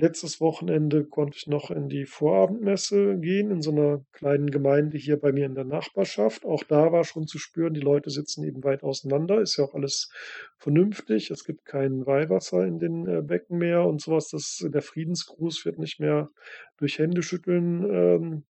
Letztes 0.00 0.40
Wochenende 0.40 1.04
konnte 1.04 1.36
ich 1.36 1.48
noch 1.48 1.72
in 1.72 1.88
die 1.88 2.06
Vorabendmesse 2.06 3.18
gehen 3.18 3.50
in 3.50 3.62
so 3.62 3.72
'ner 3.72 4.04
kleinen 4.12 4.48
Gemeinde 4.48 4.96
hier 4.96 5.16
bei 5.18 5.32
mir 5.32 5.44
in 5.46 5.56
der 5.56 5.64
Nachbarschaft. 5.64 6.44
Auch 6.44 6.62
da 6.62 6.92
war 6.92 7.02
schon 7.02 7.26
zu 7.26 7.38
spüren, 7.38 7.74
die 7.74 7.80
Leute 7.80 8.10
sitzen 8.10 8.44
eben 8.44 8.62
weit 8.62 8.84
auseinander. 8.84 9.40
Ist 9.40 9.56
ja 9.56 9.64
auch 9.64 9.74
alles 9.74 10.08
vernünftig. 10.56 11.32
Es 11.32 11.42
gibt 11.44 11.64
kein 11.64 12.06
Weihwasser 12.06 12.64
in 12.64 12.78
den, 12.78 13.08
äh, 13.08 13.22
Becken 13.22 13.58
mehr 13.58 13.84
und 13.86 14.00
so 14.00 14.12
was. 14.12 14.28
Das 14.28 14.64
der 14.72 14.82
Friedensgruß 14.82 15.64
wird 15.64 15.78
nicht 15.80 15.98
mehr 15.98 16.30
durch 16.76 16.98
Händeschütteln, 17.00 17.84
ähm, 17.92 18.44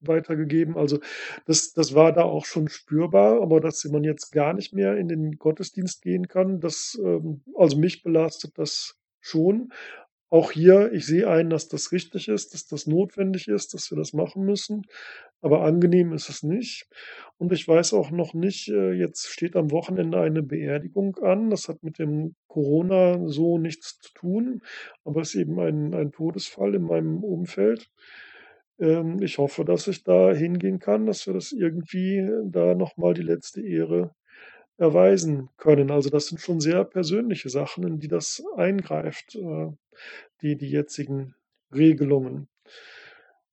weitergegeben. 0.00 0.76
Also, 0.76 0.98
das 1.46 1.72
das 1.72 1.94
war 1.94 2.12
da 2.12 2.22
auch 2.24 2.44
schon 2.44 2.68
spürbar, 2.68 3.40
aber 3.40 3.60
dass 3.60 3.82
man 3.86 4.04
jetzt 4.04 4.30
gar 4.30 4.52
nicht 4.52 4.74
mehr 4.74 4.96
in 4.98 5.08
den 5.08 5.38
Gottesdienst 5.38 6.02
gehen 6.02 6.28
kann, 6.28 6.60
das, 6.60 6.98
ähm 7.02 7.42
also, 7.56 7.78
mich 7.78 8.02
belastet 8.02 8.58
das 8.58 8.96
schon. 9.20 9.70
Auch 10.30 10.50
hier, 10.50 10.92
ich 10.92 11.06
sehe 11.06 11.28
ein, 11.28 11.50
dass 11.50 11.68
das 11.68 11.92
richtig 11.92 12.28
ist, 12.28 12.52
dass 12.52 12.66
das 12.66 12.86
notwendig 12.86 13.46
ist, 13.48 13.74
dass 13.74 13.90
wir 13.90 13.96
das 13.98 14.12
machen 14.12 14.44
müssen, 14.44 14.82
aber 15.40 15.62
angenehm 15.62 16.12
ist 16.12 16.28
es 16.28 16.42
nicht. 16.42 16.88
Und 17.38 17.52
ich 17.52 17.66
weiß 17.68 17.92
auch 17.94 18.10
noch 18.10 18.34
nicht 18.34 18.68
äh, 18.68 18.92
jetzt 18.92 19.28
steht 19.28 19.54
am 19.56 19.70
Wochenende 19.70 20.20
eine 20.20 20.42
Beerdigung 20.42 21.16
an. 21.18 21.50
Das 21.50 21.68
hat 21.68 21.82
mit 21.84 21.98
dem 21.98 22.34
Corona 22.48 23.28
so 23.28 23.58
nichts 23.58 23.98
zu 24.00 24.12
tun, 24.14 24.62
aber 25.04 25.20
ist 25.22 25.34
eben 25.36 25.60
ein 25.60 25.94
ein 25.94 26.10
Todesfall 26.12 26.74
in 26.74 26.82
meinem 26.82 27.22
Umfeld. 27.22 27.88
Ähm, 28.78 29.22
ich 29.22 29.38
hoffe, 29.38 29.64
dass 29.64 29.86
ich 29.88 30.04
da 30.04 30.32
hingehen 30.32 30.78
kann, 30.78 31.06
dass 31.06 31.26
wir 31.26 31.34
das 31.34 31.52
irgendwie 31.52 32.28
da 32.44 32.74
noch 32.74 32.96
mal 32.96 33.14
die 33.14 33.22
letzte 33.22 33.62
Ehre 33.62 34.14
erweisen 34.78 35.48
können. 35.58 35.90
Also, 35.90 36.10
das 36.10 36.26
sind 36.28 36.40
schon 36.40 36.60
sehr 36.60 36.84
persönliche 36.84 37.48
Sachen, 37.50 37.84
in 37.86 37.98
die 38.00 38.08
das 38.08 38.42
eingreift, 38.56 39.34
äh, 39.36 39.68
die 40.42 40.56
die 40.56 40.70
jetzigen 40.70 41.34
Regelungen. 41.74 42.48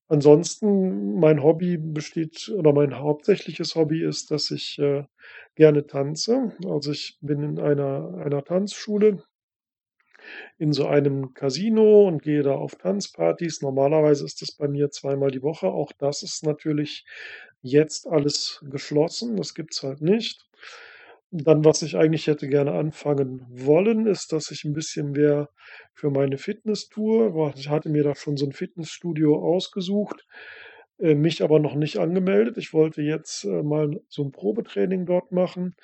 Ansonsten, 0.10 1.20
mein 1.20 1.44
Hobby 1.44 1.78
besteht 1.78 2.50
oder 2.58 2.72
mein 2.74 2.98
hauptsächliches 3.00 3.76
Hobby 3.76 4.02
ist, 4.04 4.32
dass 4.32 4.50
ich, 4.52 4.78
äh, 4.80 5.04
gerne 5.56 5.88
tanze. 5.88 6.54
Also, 6.66 6.92
ich 6.92 7.18
bin 7.22 7.42
in 7.44 7.60
einer 7.60 8.16
einer 8.26 8.44
Tanzschule 8.44 9.24
in 10.60 10.72
so 10.74 10.88
einem 10.88 11.34
Casino 11.34 12.08
und 12.08 12.22
gehe 12.22 12.44
da 12.44 12.54
auf 12.54 12.76
Tanzpartys. 12.76 13.62
Normalerweise 13.62 14.26
ist 14.26 14.42
das 14.42 14.52
bei 14.52 14.68
mir 14.68 14.92
zweimal 14.92 15.32
die 15.32 15.42
Woche. 15.42 15.68
Auch 15.68 15.92
das 15.94 16.24
ist 16.24 16.44
natürlich 16.46 17.06
jetzt 17.62 18.08
alles 18.08 18.64
geschlossen. 18.70 19.36
Das 19.38 19.54
gibt's 19.56 19.82
halt 19.84 20.02
nicht. 20.02 20.46
Dann, 21.36 21.66
was 21.66 21.82
ich 21.82 21.98
eigentlich 21.98 22.28
hätte 22.28 22.48
gerne 22.48 22.74
anfangen 22.74 23.44
wollen, 23.50 24.06
ist, 24.06 24.32
dass 24.32 24.52
ich 24.52 24.66
ein 24.66 24.74
bisschen 24.74 25.14
mehr 25.14 25.50
für 25.96 26.12
meine 26.12 26.38
Fitnesstour 26.38 27.34
weil 27.34 27.54
ich 27.58 27.70
hatte 27.70 27.90
mir 27.90 28.04
da 28.04 28.14
schon 28.14 28.38
so 28.38 28.46
ein 28.46 28.52
Fitnessstudio 28.52 29.36
ausgesucht, 29.44 30.28
äh, 31.00 31.16
mich 31.16 31.42
aber 31.42 31.58
noch 31.58 31.74
nicht 31.74 31.98
angemeldet. 31.98 32.58
Ich 32.60 32.72
wollte 32.72 33.02
jetzt, 33.02 33.46
äh, 33.46 33.64
mal 33.64 34.00
so 34.10 34.24
ein 34.24 34.32
Probetraining 34.32 35.08
dort 35.08 35.32
machen. 35.32 35.76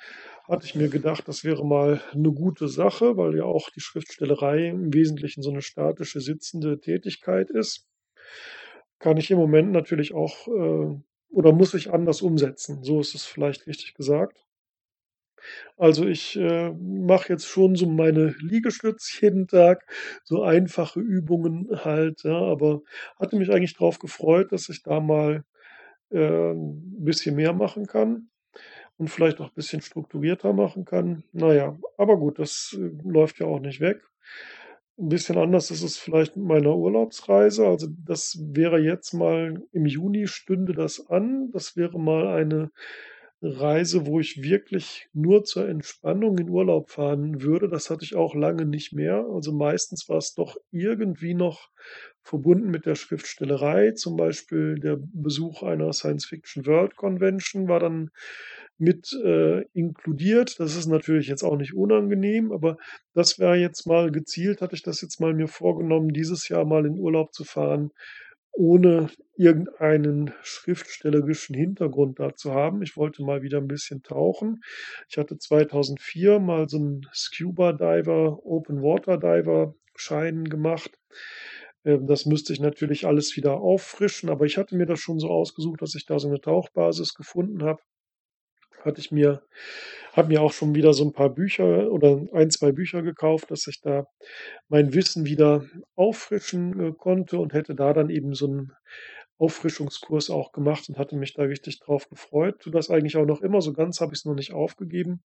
Hatte 0.48 0.66
ich 0.66 0.76
mir 0.76 0.88
gedacht, 0.88 1.26
das 1.26 1.42
wäre 1.42 1.66
mal 1.66 2.00
eine 2.12 2.30
gute 2.32 2.68
Sache, 2.68 3.16
weil 3.16 3.36
ja 3.36 3.42
auch 3.44 3.70
die 3.70 3.80
Schriftstellerei 3.80 4.68
im 4.68 4.94
Wesentlichen 4.94 5.42
so 5.42 5.50
eine 5.50 5.62
statische, 5.62 6.20
sitzende 6.20 6.78
Tätigkeit 6.80 7.50
ist. 7.50 7.88
Kann 9.00 9.16
ich 9.16 9.30
im 9.32 9.38
Moment 9.38 9.72
natürlich 9.72 10.14
auch, 10.14 10.46
äh 10.46 10.96
oder 11.32 11.52
muss 11.52 11.74
ich 11.74 11.92
anders 11.92 12.22
umsetzen. 12.22 12.82
So 12.82 13.00
ist 13.00 13.14
es 13.14 13.24
vielleicht 13.24 13.66
richtig 13.66 13.94
gesagt. 13.94 14.44
Also, 15.76 16.06
ich, 16.06 16.36
äh, 16.36 16.70
mache 16.72 17.32
jetzt 17.32 17.46
schon 17.46 17.76
so 17.76 17.86
meine 17.86 18.34
Liegestütz 18.40 19.20
jeden 19.20 19.46
Tag, 19.48 19.86
so 20.24 20.42
einfache 20.42 21.00
Übungen 21.00 21.68
halt, 21.84 22.22
ja, 22.24 22.36
aber 22.38 22.82
hatte 23.18 23.36
mich 23.36 23.50
eigentlich 23.50 23.74
drauf 23.76 23.98
gefreut, 23.98 24.52
dass 24.52 24.68
ich 24.68 24.82
da 24.82 25.00
mal, 25.00 25.44
äh, 26.10 26.18
'n 26.52 27.04
bisschen 27.04 27.36
mehr 27.36 27.52
machen 27.54 27.86
kann 27.86 28.28
und 28.98 29.08
vielleicht 29.10 29.40
auch 29.40 29.48
ein 29.48 29.54
bisschen 29.56 29.82
strukturierter 29.82 30.52
machen 30.54 30.84
kann. 30.86 31.24
Na 31.32 31.54
ja, 31.54 31.78
aber 31.98 32.18
gut, 32.18 32.38
das, 32.40 32.76
äh, 32.80 32.90
läuft 33.08 33.40
ja 33.40 33.46
auch 33.46 33.60
nicht 33.60 33.80
weg. 33.80 34.02
Ein 34.98 35.08
bisschen 35.08 35.38
anders 35.38 35.70
ist 35.70 35.82
es 35.82 35.96
vielleicht 35.98 36.36
mit 36.36 36.46
meiner 36.46 36.76
Urlaubsreise. 36.76 37.66
Also, 37.66 37.88
das 38.06 38.38
wäre 38.52 38.78
jetzt 38.80 39.14
mal 39.14 39.62
im 39.72 39.86
Juni 39.86 40.26
stünde 40.28 40.74
das 40.74 41.08
an. 41.10 41.50
Das 41.52 41.76
wäre 41.76 41.98
mal 41.98 42.26
eine 42.28 42.70
Reise, 43.42 44.06
wo 44.06 44.20
ich 44.20 44.42
wirklich 44.42 45.08
nur 45.14 45.44
zur 45.44 45.68
Entspannung 45.68 46.38
in 46.38 46.50
Urlaub 46.50 46.90
fahren 46.90 47.42
würde. 47.42 47.68
Das 47.68 47.88
hatte 47.90 48.04
ich 48.04 48.14
auch 48.14 48.34
lange 48.34 48.66
nicht 48.66 48.92
mehr. 48.92 49.24
Also, 49.32 49.52
meistens 49.52 50.08
war 50.08 50.18
es 50.18 50.34
doch 50.34 50.56
irgendwie 50.70 51.34
noch 51.34 51.70
verbunden 52.22 52.70
mit 52.70 52.86
der 52.86 52.96
Schriftstellerei. 52.96 53.92
Zum 53.92 54.16
Beispiel 54.16 54.78
der 54.78 54.98
Besuch 55.00 55.62
einer 55.62 55.92
Science 55.92 56.26
Fiction 56.26 56.66
World 56.66 56.96
Convention 56.96 57.66
war 57.68 57.80
dann 57.80 58.10
mit, 58.78 59.12
äh, 59.24 59.62
inkludiert. 59.72 60.58
Das 60.60 60.76
ist 60.76 60.86
natürlich 60.86 61.28
jetzt 61.28 61.42
auch 61.42 61.56
nicht 61.56 61.74
unangenehm, 61.74 62.52
aber 62.52 62.76
das 63.14 63.38
wäre 63.38 63.56
jetzt 63.56 63.86
mal 63.86 64.10
gezielt 64.10 64.60
hatte 64.62 64.74
ich 64.74 64.82
das 64.82 65.00
jetzt 65.02 65.20
mal 65.20 65.34
mir 65.34 65.48
vorgenommen, 65.48 66.12
dieses 66.12 66.48
Jahr 66.48 66.64
mal 66.64 66.86
in 66.86 66.98
Urlaub 66.98 67.34
zu 67.34 67.44
fahren, 67.44 67.90
ohne 68.52 69.08
irgendeinen 69.36 70.32
schriftstellerischen 70.42 71.54
Hintergrund 71.56 72.18
da 72.20 72.34
zu 72.34 72.52
haben. 72.54 72.82
Ich 72.82 72.96
wollte 72.96 73.22
mal 73.24 73.42
wieder 73.42 73.58
ein 73.58 73.68
bisschen 73.68 74.02
tauchen. 74.02 74.60
Ich 75.08 75.18
hatte 75.18 75.38
2004 75.38 76.40
mal 76.40 76.68
so 76.68 76.78
'n 76.78 77.06
Scuba 77.14 77.72
Diver 77.72 78.40
Open 78.44 78.82
Water 78.82 79.18
Diver 79.18 79.74
Schein 79.96 80.44
gemacht. 80.44 80.98
Ähm, 81.84 82.06
das 82.06 82.26
müsste 82.26 82.52
ich 82.54 82.60
natürlich 82.60 83.06
alles 83.06 83.36
wieder 83.36 83.60
auffrischen, 83.60 84.28
aber 84.30 84.46
ich 84.46 84.58
hatte 84.58 84.76
mir 84.76 84.86
das 84.86 85.00
schon 85.00 85.18
so 85.20 85.28
ausgesucht, 85.30 85.82
dass 85.82 85.94
ich 85.94 86.06
da 86.06 86.18
so 86.18 86.28
'ne 86.30 86.40
Tauchbasis 86.40 87.14
gefunden 87.14 87.62
habe. 87.64 87.80
Hatte 88.84 89.00
ich 89.00 89.10
mir 89.12 89.42
habe 90.12 90.28
mir 90.28 90.42
auch 90.42 90.52
schon 90.52 90.74
wieder 90.74 90.92
so 90.94 91.04
'n 91.04 91.12
paar 91.12 91.30
Bücher 91.30 91.90
oder 91.92 92.20
ein 92.34 92.50
2 92.50 92.72
Bücher 92.72 93.02
gekauft, 93.02 93.50
dass 93.50 93.66
ich 93.68 93.80
da 93.82 94.06
mein 94.68 94.94
Wissen 94.94 95.26
wieder 95.26 95.64
auffrischen, 95.96 96.80
äh, 96.80 96.92
konnte 96.96 97.38
und 97.38 97.52
hätte 97.54 97.74
da 97.76 97.92
dann 97.94 98.10
eben 98.10 98.34
so 98.34 98.46
'n 98.48 98.72
Auffrischungskurs 99.38 100.30
auch 100.30 100.52
gemacht 100.52 100.88
und 100.88 100.98
hatte 100.98 101.16
mich 101.16 101.34
da 101.34 101.42
richtig 101.44 101.80
drauf 101.80 102.08
gefreut. 102.10 102.60
Tue 102.60 102.72
das 102.72 102.90
eigentlich 102.90 103.16
auch 103.18 103.26
noch 103.26 103.42
immer, 103.42 103.62
so 103.62 103.72
ganz 103.74 104.00
habe 104.00 104.12
ich's 104.14 104.24
noch 104.26 104.34
nicht 104.34 104.52
aufgegeben. 104.54 105.22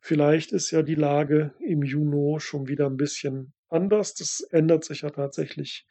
Vielleicht 0.00 0.52
ist 0.52 0.70
ja 0.72 0.82
die 0.82 0.94
Lage 0.96 1.54
im 1.60 1.82
Juni 1.84 2.40
schon 2.40 2.68
wieder 2.68 2.86
'n 2.88 2.96
bisschen 2.98 3.54
anders. 3.70 4.14
Das 4.14 4.40
ändert 4.52 4.84
sich 4.84 5.02
ja 5.02 5.10
tatsächlich 5.10 5.86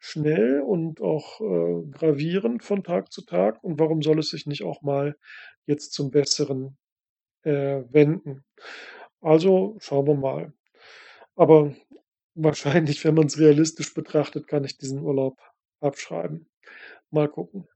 schnell 0.00 0.60
und 0.62 1.00
auch, 1.00 1.40
äh, 1.40 1.84
gravierend 1.90 2.64
von 2.64 2.82
Tag 2.84 3.12
zu 3.12 3.24
Tag. 3.24 3.62
Und 3.62 3.78
warum 3.78 4.02
soll 4.02 4.18
es 4.18 4.30
sich 4.30 4.46
nicht 4.46 4.64
auch 4.64 4.82
mal 4.82 5.16
jetzt 5.66 5.92
zum 5.92 6.10
Besseren, 6.10 6.78
äh, 7.44 7.82
wenden? 7.90 8.44
Also, 9.20 9.76
schauen 9.80 10.06
wir 10.06 10.14
mal. 10.16 10.52
Aber 11.36 11.74
wahrscheinlich, 12.34 13.04
wenn 13.04 13.14
man's 13.14 13.38
realistisch 13.38 13.94
betrachtet, 13.94 14.48
kann 14.48 14.64
ich 14.64 14.78
diesen 14.78 15.00
Urlaub 15.00 15.38
abschreiben. 15.80 16.48
Mal 17.10 17.28
gucken. 17.28 17.68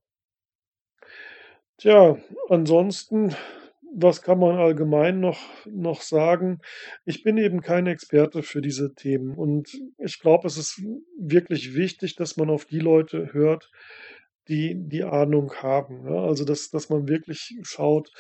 Tja, 1.79 2.17
ansonsten, 2.49 3.35
was 3.97 4.23
kann 4.23 4.39
man 4.39 4.57
allgemein 4.57 5.21
noch 5.21 5.41
noch 5.67 6.03
sagen? 6.03 6.61
Ich 7.05 7.23
bin 7.23 7.39
eben 7.39 7.61
kein 7.61 7.87
Experte 7.87 8.43
für 8.43 8.61
diese 8.61 8.95
Themen 8.95 9.35
und 9.35 9.71
ich 9.99 10.21
glaube, 10.21 10.47
es 10.47 10.59
ist 10.59 10.83
wirklich 11.19 11.75
wichtig, 11.75 12.17
dass 12.17 12.37
man 12.37 12.51
auf 12.51 12.65
die 12.65 12.81
Leute 12.81 13.33
hört, 13.33 13.71
die 14.49 14.75
die 14.77 15.05
Ahnung 15.05 15.53
haben, 15.63 16.03
ne? 16.05 16.19
Also, 16.21 16.45
dass 16.45 16.71
dass 16.71 16.91
man 16.91 17.09
wirklich 17.09 17.57
schaut, 17.63 18.11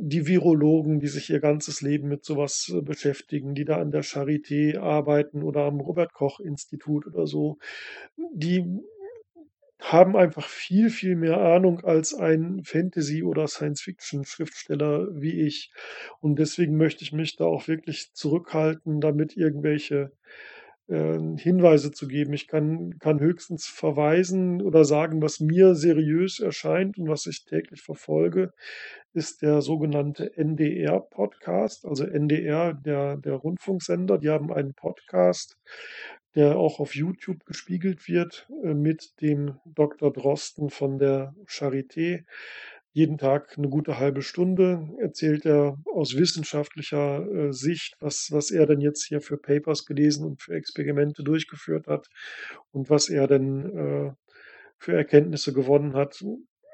die 0.00 0.26
Virologen, 0.26 1.00
die 1.00 1.08
sich 1.08 1.28
ihr 1.30 1.40
ganzes 1.40 1.82
Leben 1.82 2.08
mit 2.08 2.24
so 2.24 2.36
was, 2.38 2.72
äh, 2.74 2.80
beschäftigen, 2.80 3.54
die 3.54 3.64
da 3.64 3.76
an 3.78 3.90
der 3.90 4.04
Charité 4.04 4.78
arbeiten 4.78 5.42
oder 5.42 5.62
am 5.64 5.80
Robert 5.80 6.14
Koch 6.14 6.40
Institut 6.40 7.06
oder 7.06 7.26
so, 7.26 7.58
die 8.34 8.64
haben 9.82 10.16
einfach 10.16 10.46
viel, 10.48 10.90
viel 10.90 11.16
mehr 11.16 11.40
Ahnung 11.40 11.80
als 11.84 12.14
ein 12.14 12.62
Fantasy 12.64 13.22
oder 13.22 13.48
Science-Fiction-Schriftsteller 13.48 15.08
wie 15.12 15.42
ich. 15.42 15.72
Und 16.20 16.38
deswegen 16.38 16.76
möchte 16.76 17.04
ich 17.04 17.12
mich 17.12 17.36
da 17.36 17.44
auch 17.44 17.68
wirklich 17.68 18.12
zurückhalten, 18.14 19.00
damit 19.00 19.36
irgendwelche, 19.36 20.12
ähm, 20.88 21.36
Hinweise 21.36 21.92
zu 21.92 22.06
geben. 22.08 22.32
Ich 22.32 22.48
kann 22.48 22.98
kann 22.98 23.20
höchstens 23.20 23.66
verweisen 23.66 24.60
oder 24.60 24.84
sagen, 24.84 25.22
was 25.22 25.40
mir 25.40 25.74
seriös 25.74 26.40
erscheint 26.40 26.98
und 26.98 27.08
was 27.08 27.26
ich 27.26 27.44
täglich 27.44 27.82
verfolge, 27.82 28.52
ist 29.14 29.42
der 29.42 29.62
sogenannte 29.62 30.36
NDR-Podcast. 30.36 31.86
Also 31.86 32.04
NDR, 32.04 32.74
der 32.74 33.16
der 33.16 33.34
Rundfunksender, 33.34 34.18
die 34.18 34.30
haben 34.30 34.52
einen 34.52 34.74
Podcast, 34.74 35.56
der 36.34 36.56
auch 36.58 36.80
auf 36.80 36.94
YouTube 36.94 37.44
gespiegelt 37.46 38.08
wird, 38.08 38.48
äh, 38.64 38.74
mit 38.74 39.20
dem 39.20 39.58
Doktor 39.66 40.12
Drosten 40.12 40.70
von 40.70 40.98
der 40.98 41.34
Charité. 41.48 42.24
Jeden 42.94 43.18
Tag 43.18 43.56
'ne 43.58 43.68
gute 43.70 43.98
halbe 43.98 44.22
Stunde 44.22 44.88
erzählt 45.00 45.46
er 45.46 45.78
aus 45.86 46.16
wissenschaftlicher, 46.16 47.26
äh, 47.48 47.52
Sicht, 47.52 47.96
was 48.00 48.28
was 48.32 48.50
er 48.50 48.66
denn 48.66 48.80
jetzt 48.80 49.04
hier 49.06 49.20
für 49.22 49.38
Papers 49.38 49.86
gelesen 49.86 50.26
und 50.26 50.42
für 50.42 50.54
Experimente 50.54 51.22
durchgeführt 51.24 51.86
hat 51.88 52.08
und 52.72 52.90
was 52.90 53.08
er 53.10 53.26
denn, 53.28 53.66
äh, 53.76 54.12
für 54.78 54.94
Erkenntnisse 54.94 55.52
gewonnen 55.54 55.94
hat. 55.94 56.24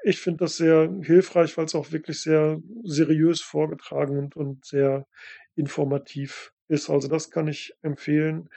Ich 0.03 0.19
finde 0.21 0.45
das 0.45 0.57
sehr 0.57 0.91
hilfreich, 1.03 1.57
weil's 1.57 1.75
auch 1.75 1.91
wirklich 1.93 2.21
sehr 2.21 2.61
seriös 2.83 3.41
vorgetragen 3.41 4.17
und 4.19 4.35
und 4.37 4.65
sehr 4.65 5.07
informativ 5.55 6.53
ist. 6.69 6.89
Also, 6.89 7.07
das 7.09 7.31
kann 7.31 7.47
ich 7.49 7.73
empfehlen. 7.83 8.49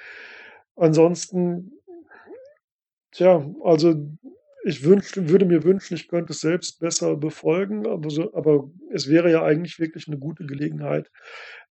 Ansonsten 0.79 1.73
tja, 3.15 3.45
also, 3.63 3.95
ich 4.65 4.85
wünschte 4.85 5.29
würde 5.29 5.45
mir 5.45 5.65
wünschen, 5.65 5.95
ich 5.95 6.09
könnte 6.09 6.33
es 6.33 6.41
selbst 6.41 6.81
besser 6.81 7.17
befolgen, 7.17 7.87
aber 7.87 8.09
so 8.11 8.33
aber 8.35 8.71
es 8.91 9.09
wäre 9.09 9.31
ja 9.31 9.43
eigentlich 9.45 9.79
wirklich 9.79 10.09
'ne 10.09 10.19
gute 10.19 10.47
Gelegenheit, 10.47 11.11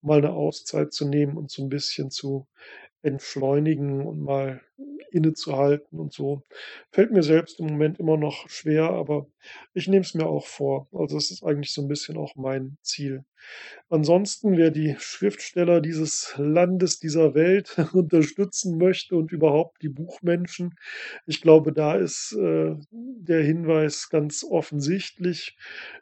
mal 0.02 0.20
'ne 0.22 0.32
Auszeit 0.34 0.92
zu 0.94 1.08
nehmen 1.08 1.38
und 1.38 1.50
so 1.52 1.64
'n 1.64 1.70
bisschen 1.70 2.12
zu 2.12 2.48
entschleunigen 3.02 4.02
und 4.06 4.22
mal 4.22 4.62
innezuhalten 5.12 6.00
und 6.00 6.14
so. 6.14 6.44
Fällt 6.92 7.12
mir 7.12 7.24
selbst 7.24 7.60
im 7.60 7.68
Moment 7.68 8.00
immer 8.00 8.18
noch 8.18 8.48
schwer, 8.50 8.90
aber 8.92 9.28
ich 9.74 9.88
nehme 9.88 10.02
es 10.02 10.14
mir 10.14 10.28
auch 10.28 10.46
vor. 10.48 10.88
Also, 10.94 11.18
es 11.18 11.32
ist 11.32 11.44
eigentlich 11.44 11.74
so 11.74 11.82
'n 11.82 11.88
bisschen 11.88 12.18
auch 12.18 12.36
mein 12.36 12.78
Ziel. 12.84 13.24
Ansonsten, 13.90 14.58
wer 14.58 14.72
die 14.72 14.96
Schriftsteller 15.00 15.82
dieses 15.82 16.34
Landes, 16.38 17.00
dieser 17.00 17.34
Welt 17.36 17.76
unterstützen 17.94 18.78
möchte 18.78 19.16
und 19.16 19.32
überhaupt 19.32 19.82
die 19.82 19.90
Buchmenschen, 19.90 20.76
ich 21.26 21.42
glaube, 21.42 21.74
da 21.74 21.96
ist, 21.96 22.34
äh, 22.34 22.76
der 22.92 23.44
Hinweis 23.44 24.10
ganz 24.10 24.44
offensichtlich. 24.44 25.58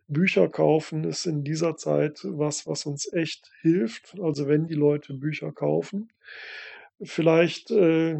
Bücher 0.07 0.49
kaufen 0.49 1.03
ist 1.05 1.25
in 1.25 1.43
dieser 1.43 1.75
Zeit 1.77 2.21
was, 2.23 2.67
was 2.67 2.85
uns 2.85 3.11
echt 3.13 3.51
hilft. 3.61 4.15
Also, 4.21 4.47
wenn 4.47 4.67
die 4.67 4.75
Leute 4.75 5.13
Bücher 5.13 5.51
kaufen. 5.51 6.09
Vielleicht, 7.03 7.69
äh 7.71 8.15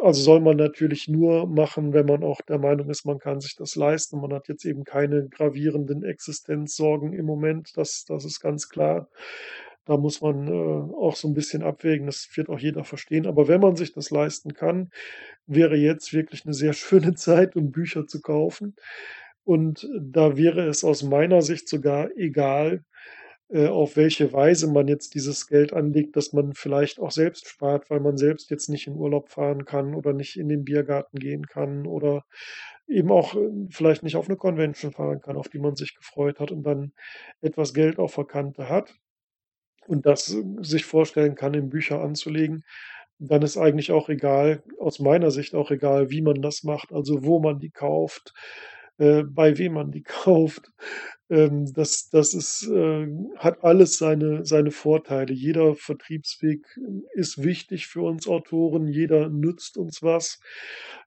also, 0.00 0.22
soll 0.22 0.40
man 0.40 0.56
natürlich 0.58 1.08
nur 1.08 1.46
machen, 1.48 1.92
wenn 1.94 2.04
man 2.06 2.22
auch 2.22 2.40
der 2.42 2.58
Meinung 2.58 2.90
ist, 2.90 3.04
man 3.06 3.18
kann 3.18 3.40
sich 3.40 3.56
das 3.56 3.74
leisten. 3.74 4.20
Man 4.20 4.32
hat 4.34 4.48
jetzt 4.48 4.64
eben 4.66 4.84
keine 4.84 5.28
gravierenden 5.28 6.04
Existenzsorgen 6.04 7.12
im 7.14 7.24
Moment, 7.24 7.72
das 7.76 8.04
das 8.04 8.24
ist 8.26 8.40
ganz 8.40 8.68
klar. 8.68 9.08
da 9.86 9.96
muss 9.96 10.20
man, 10.20 10.48
äh, 10.48 10.52
auch 10.96 11.16
so 11.16 11.28
'n 11.28 11.34
bisschen 11.34 11.62
abwägen, 11.62 12.06
das 12.06 12.28
wird 12.36 12.48
auch 12.50 12.58
jeder 12.60 12.84
verstehen. 12.84 13.26
Aber 13.26 13.48
wenn 13.48 13.60
man 13.62 13.76
sich 13.76 13.92
das 13.94 14.10
leisten 14.10 14.52
kann, 14.54 14.90
wäre 15.46 15.76
jetzt 15.76 16.12
wirklich 16.14 16.44
'ne 16.44 16.54
sehr 16.54 16.72
schöne 16.74 17.14
Zeit, 17.14 17.56
um 17.56 17.72
Bücher 17.72 18.06
zu 18.06 18.20
kaufen. 18.22 18.76
Und 19.44 19.88
da 20.00 20.36
wäre 20.36 20.66
es 20.68 20.84
aus 20.84 21.02
meiner 21.04 21.42
Sicht 21.42 21.68
sogar 21.68 22.10
egal, 22.16 22.84
auf 23.54 23.96
welche 23.96 24.32
Weise 24.32 24.70
man 24.70 24.88
jetzt 24.88 25.14
dieses 25.14 25.46
Geld 25.48 25.72
anlegt, 25.72 26.16
dass 26.16 26.32
man 26.34 26.52
vielleicht 26.54 27.00
auch 27.00 27.10
selbst 27.12 27.48
spart, 27.48 27.90
weil 27.90 28.00
man 28.00 28.16
selbst 28.18 28.50
jetzt 28.50 28.68
nicht 28.68 28.86
in 28.86 28.94
Urlaub 28.96 29.30
fahren 29.30 29.64
kann 29.64 29.94
oder 29.94 30.12
nicht 30.12 30.36
in 30.38 30.48
den 30.48 30.64
Biergarten 30.64 31.18
gehen 31.18 31.46
kann 31.46 31.86
oder 31.86 32.24
eben 32.88 33.10
auch, 33.12 33.34
äh, 33.36 33.48
vielleicht 33.70 34.02
nicht 34.02 34.16
auf 34.16 34.28
'ne 34.28 34.36
Convention 34.36 34.92
fahren 34.92 35.20
kann, 35.22 35.36
auf 35.36 35.48
die 35.48 35.58
man 35.60 35.76
sich 35.76 35.94
gefreut 35.96 36.40
hat 36.40 36.52
und 36.52 36.62
dann 36.64 36.92
etwas 37.42 37.74
Geld 37.74 37.98
auf 37.98 38.14
der 38.16 38.24
Kante 38.26 38.68
hat 38.68 38.94
und 39.88 40.06
das 40.06 40.26
sich 40.62 40.84
vorstellen 40.86 41.34
kann, 41.36 41.54
in 41.54 41.70
Bücher 41.70 42.00
anzulegen, 42.02 42.64
dann 43.20 43.42
ist 43.42 43.56
eigentlich 43.58 43.92
auch 43.92 44.08
egal 44.10 44.62
aus 44.80 45.00
meiner 45.00 45.30
Sicht 45.32 45.54
auch 45.56 45.70
egal, 45.72 46.10
wie 46.10 46.22
man 46.22 46.42
das 46.42 46.64
macht, 46.64 46.92
also 46.92 47.24
wo 47.24 47.40
man 47.40 47.60
die 47.60 47.70
kauft, 47.70 48.34
äh, 48.98 49.22
bei 49.24 49.58
wem 49.58 49.74
man 49.74 49.90
die 49.90 50.02
kauft. 50.04 50.70
Ähm, 51.30 51.72
das 51.74 52.08
das 52.10 52.34
ist 52.34 52.68
äh, 52.68 53.06
hat 53.36 53.62
alles 53.64 53.98
seine 53.98 54.44
seine 54.46 54.70
Vorteile. 54.70 55.32
Jeder 55.32 55.74
Vertriebsweg 55.74 56.66
ist 57.14 57.42
wichtig 57.42 57.86
für 57.86 58.02
uns 58.02 58.26
Autoren, 58.28 58.86
jeder 58.88 59.28
nützt 59.28 59.76
uns 59.76 60.02
was. 60.02 60.40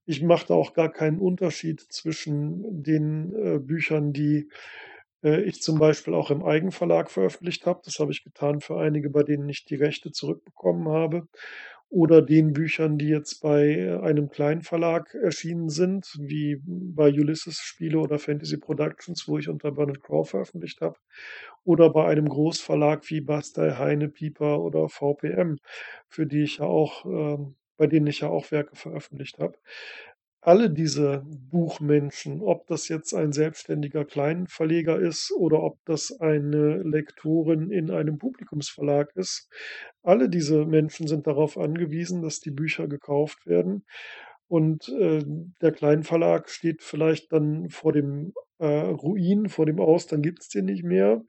Ich 0.05 0.21
mache 0.21 0.47
da 0.47 0.53
auch 0.55 0.73
gar 0.73 0.91
keinen 0.91 1.19
Unterschied 1.19 1.81
zwischen 1.81 2.83
den, 2.83 3.33
äh, 3.35 3.59
Büchern, 3.59 4.13
die, 4.13 4.49
äh, 5.23 5.41
ich 5.43 5.61
zum 5.61 5.79
Beispiel 5.79 6.13
auch 6.13 6.31
im 6.31 6.43
Eigenverlag 6.43 7.11
veröffentlicht 7.11 7.65
habe. 7.65 7.81
Das 7.85 7.99
habe 7.99 8.11
ich 8.11 8.23
getan 8.23 8.61
für 8.61 8.77
einige, 8.79 9.09
bei 9.09 9.23
denen 9.23 9.49
ich 9.49 9.65
die 9.65 9.75
Rechte 9.75 10.11
zurückbekommen 10.11 10.87
habe. 10.89 11.27
Oder 11.91 12.21
den 12.21 12.53
Büchern, 12.53 12.97
die 12.97 13.09
jetzt 13.09 13.41
bei 13.41 13.99
einem 14.01 14.29
kleinen 14.29 14.61
Verlag 14.61 15.13
erschienen 15.13 15.69
sind, 15.69 16.07
wie 16.17 16.57
bei 16.65 17.09
Ulysses 17.11 17.57
Spiele 17.59 17.99
oder 17.99 18.17
Fantasy 18.17 18.57
Productions, 18.57 19.27
wo 19.27 19.37
ich 19.37 19.49
unter 19.49 19.73
Bernard 19.73 20.01
Crowe 20.01 20.23
veröffentlicht 20.25 20.79
habe. 20.81 20.95
Oder 21.65 21.89
bei 21.89 22.07
einem 22.07 22.29
Großverlag 22.29 23.09
wie 23.09 23.19
Bastei, 23.21 23.71
Heine, 23.77 24.07
Piper 24.09 24.61
oder 24.61 24.87
VPM, 24.89 25.57
für 26.07 26.25
die 26.25 26.43
ich 26.43 26.57
ja 26.59 26.65
auch 26.65 27.05
ähm, 27.05 27.55
bei 27.77 27.87
denen 27.87 28.05
ich 28.07 28.19
ja 28.19 28.29
auch 28.29 28.51
Werke 28.51 28.75
veröffentlicht 28.75 29.39
habe. 29.39 29.57
Alle 30.43 30.71
diese 30.71 31.23
Buchmenschen, 31.51 32.41
ob 32.41 32.65
das 32.65 32.87
jetzt 32.87 33.13
ein 33.13 33.31
selbstständiger 33.31 34.05
Kleinverleger 34.05 34.99
ist 34.99 35.31
oder 35.37 35.61
ob 35.61 35.77
das 35.85 36.19
eine 36.19 36.77
Lektorin 36.81 37.69
in 37.69 37.91
einem 37.91 38.17
Publikumsverlag 38.17 39.15
ist, 39.15 39.49
alle 40.01 40.29
diese 40.29 40.65
Menschen 40.65 41.07
sind 41.07 41.27
darauf 41.27 41.59
angewiesen, 41.59 42.23
dass 42.23 42.39
die 42.39 42.49
Bücher 42.49 42.87
gekauft 42.87 43.45
werden. 43.45 43.85
Und, 44.47 44.89
äh, 44.89 45.23
der 45.61 45.71
Kleinverlag 45.71 46.49
steht 46.49 46.81
vielleicht 46.81 47.31
dann 47.31 47.69
vor 47.69 47.93
dem, 47.93 48.33
äh, 48.57 48.65
Ruin, 48.65 49.47
vor 49.47 49.67
dem 49.67 49.79
Aus, 49.79 50.07
dann 50.07 50.23
gibt's 50.23 50.49
den 50.49 50.65
nicht 50.65 50.83
mehr. 50.83 51.23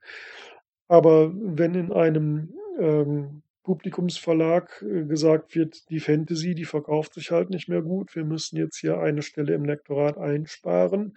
Aber 0.88 1.32
wenn 1.34 1.74
in 1.74 1.92
einem, 1.92 2.54
ähm, 2.78 3.42
Publikumsverlag, 3.64 4.82
äh, 4.82 5.04
gesagt 5.04 5.54
wird: 5.54 5.88
„Die 5.90 6.00
Fantasy, 6.00 6.54
die 6.54 6.64
verkauft 6.64 7.14
sich 7.14 7.30
halt 7.30 7.50
nicht 7.50 7.68
mehr 7.68 7.82
gut. 7.82 8.14
Wir 8.16 8.24
müssen 8.24 8.56
jetzt 8.56 8.78
hier 8.78 8.98
eine 8.98 9.22
Stelle 9.22 9.54
im 9.54 9.64
Lektorat 9.64 10.18
einsparen.“ 10.18 11.16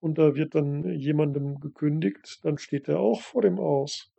Und 0.00 0.18
da 0.18 0.34
wird 0.36 0.54
dann 0.54 0.84
jemandem 0.94 1.60
gekündigt, 1.60 2.40
dann 2.44 2.58
steht 2.58 2.88
der 2.88 3.00
auch 3.00 3.22
vor 3.22 3.42
dem 3.42 3.58
Aus. 3.60 4.12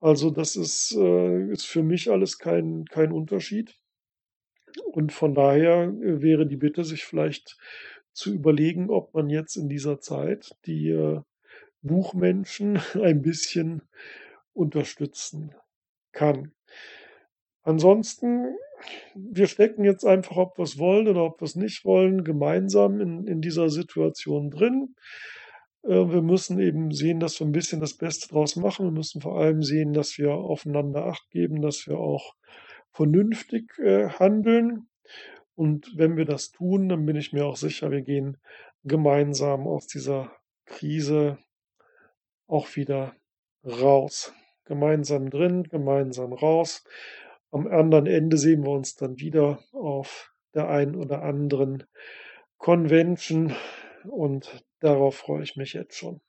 Also, 0.00 0.30
das 0.30 0.56
ist 0.56 0.96
äh, 0.98 1.50
ist 1.52 1.66
für 1.66 1.82
mich 1.82 2.10
alles 2.10 2.38
kein 2.38 2.84
kein 2.86 3.12
Unterschied. 3.12 3.78
Und 4.92 5.12
von 5.12 5.34
daher, 5.34 5.84
äh, 5.88 6.22
wäre 6.22 6.46
die 6.46 6.56
Bitte, 6.56 6.84
sich 6.84 7.04
vielleicht 7.04 7.56
zu 8.12 8.32
überlegen, 8.32 8.90
ob 8.90 9.12
man 9.14 9.28
jetzt 9.30 9.56
in 9.56 9.68
dieser 9.68 10.00
Zeit 10.00 10.56
die, 10.66 11.20
Buchmenschen 11.82 12.78
ein 13.02 13.22
bisschen 13.22 13.82
unterstützen 14.54 15.54
kann. 16.12 16.52
Ansonsten, 17.62 18.56
wir 19.14 19.46
stecken 19.46 19.84
jetzt 19.84 20.04
einfach, 20.04 20.36
ob 20.36 20.58
wir's 20.58 20.78
wollen 20.78 21.08
oder 21.08 21.24
ob 21.24 21.40
wir's 21.40 21.56
nicht 21.56 21.84
wollen, 21.84 22.24
gemeinsam 22.24 23.00
in 23.00 23.26
in 23.26 23.40
dieser 23.40 23.70
Situation 23.70 24.50
drin. 24.50 24.94
Äh, 25.84 26.10
wir 26.12 26.22
müssen 26.22 26.58
eben 26.60 26.90
sehen, 26.92 27.20
dass 27.20 27.40
wir 27.40 27.46
'n 27.46 27.52
bisschen 27.52 27.80
das 27.80 27.94
Beste 27.96 28.28
draus 28.28 28.56
machen. 28.56 28.86
Wir 28.86 28.92
müssen 28.92 29.20
vor 29.22 29.38
allem 29.40 29.62
sehen, 29.62 29.92
dass 29.94 30.18
wir 30.18 30.32
aufeinander 30.34 31.06
Acht 31.06 31.30
geben, 31.30 31.62
dass 31.62 31.86
wir 31.86 31.98
auch 31.98 32.34
vernünftig, 32.92 33.78
äh, 33.78 34.08
handeln. 34.10 34.88
Und 35.56 35.92
wenn 35.96 36.16
wir 36.16 36.24
das 36.26 36.52
tun, 36.52 36.88
dann 36.90 37.06
bin 37.06 37.16
ich 37.16 37.32
mir 37.32 37.46
auch 37.46 37.56
sicher, 37.56 37.90
wir 37.92 38.02
gehen 38.02 38.38
gemeinsam 38.84 39.66
aus 39.68 39.86
dieser 39.88 40.32
Krise 40.66 41.38
auch 42.48 42.76
wieder 42.76 43.14
raus. 43.64 44.32
Gemeinsam 44.64 45.30
drin, 45.30 45.64
gemeinsam 45.64 46.32
raus. 46.32 46.84
Am 47.50 47.66
anderen 47.66 48.06
Ende 48.06 48.36
sehen 48.36 48.64
wir 48.64 48.70
uns 48.70 48.96
dann 48.96 49.18
wieder 49.18 49.60
auf 49.72 50.32
der 50.54 50.68
einen 50.68 50.96
oder 50.96 51.22
anderen 51.22 51.84
Convention 52.58 53.54
und 54.04 54.64
darauf 54.80 55.16
freue 55.16 55.42
ich 55.42 55.56
mich 55.56 55.72
jetzt 55.72 55.96
schon. 55.96 56.20